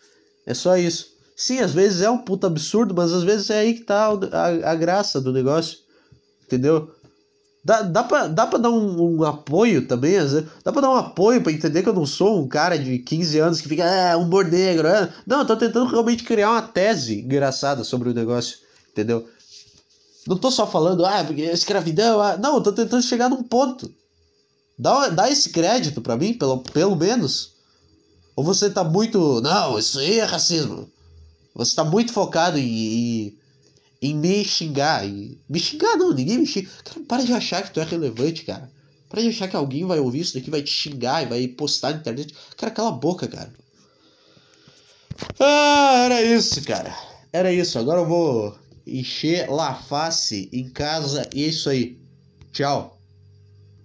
[0.45, 1.18] É só isso.
[1.39, 4.71] Sim, às vezes é um puta absurdo, mas às vezes é aí que tá a,
[4.71, 5.77] a graça do negócio.
[6.45, 6.93] Entendeu?
[7.63, 10.49] Dá, dá, pra, dá pra dar um, um apoio também, às vezes.
[10.65, 13.39] Dá pra dar um apoio pra entender que eu não sou um cara de 15
[13.39, 14.85] anos que fica, é, humor negro.
[14.85, 15.13] É.
[15.25, 18.57] Não, eu tô tentando realmente criar uma tese engraçada sobre o negócio,
[18.91, 19.25] entendeu?
[20.27, 22.19] Não tô só falando, ah, porque é escravidão.
[22.19, 22.35] Ah.
[22.35, 23.89] Não, eu tô tentando chegar num ponto.
[24.77, 27.53] Dá, dá esse crédito pra mim, pelo, pelo menos.
[28.35, 29.39] Ou você tá muito.
[29.39, 30.89] Não, isso aí é racismo.
[31.55, 33.39] Você tá muito focado em, em
[34.01, 35.05] em me xingar.
[35.05, 35.37] Em...
[35.47, 36.69] Me xingar não, ninguém me xinga.
[36.83, 38.71] Cara, para de achar que tu é relevante, cara.
[39.09, 41.91] Para de achar que alguém vai ouvir isso daqui, vai te xingar e vai postar
[41.91, 42.33] na internet.
[42.55, 43.51] Cara, cala a boca, cara.
[45.39, 46.95] Ah, era isso, cara.
[47.33, 47.77] Era isso.
[47.77, 51.97] Agora eu vou encher La Face em casa e é isso aí.
[52.51, 52.98] Tchau.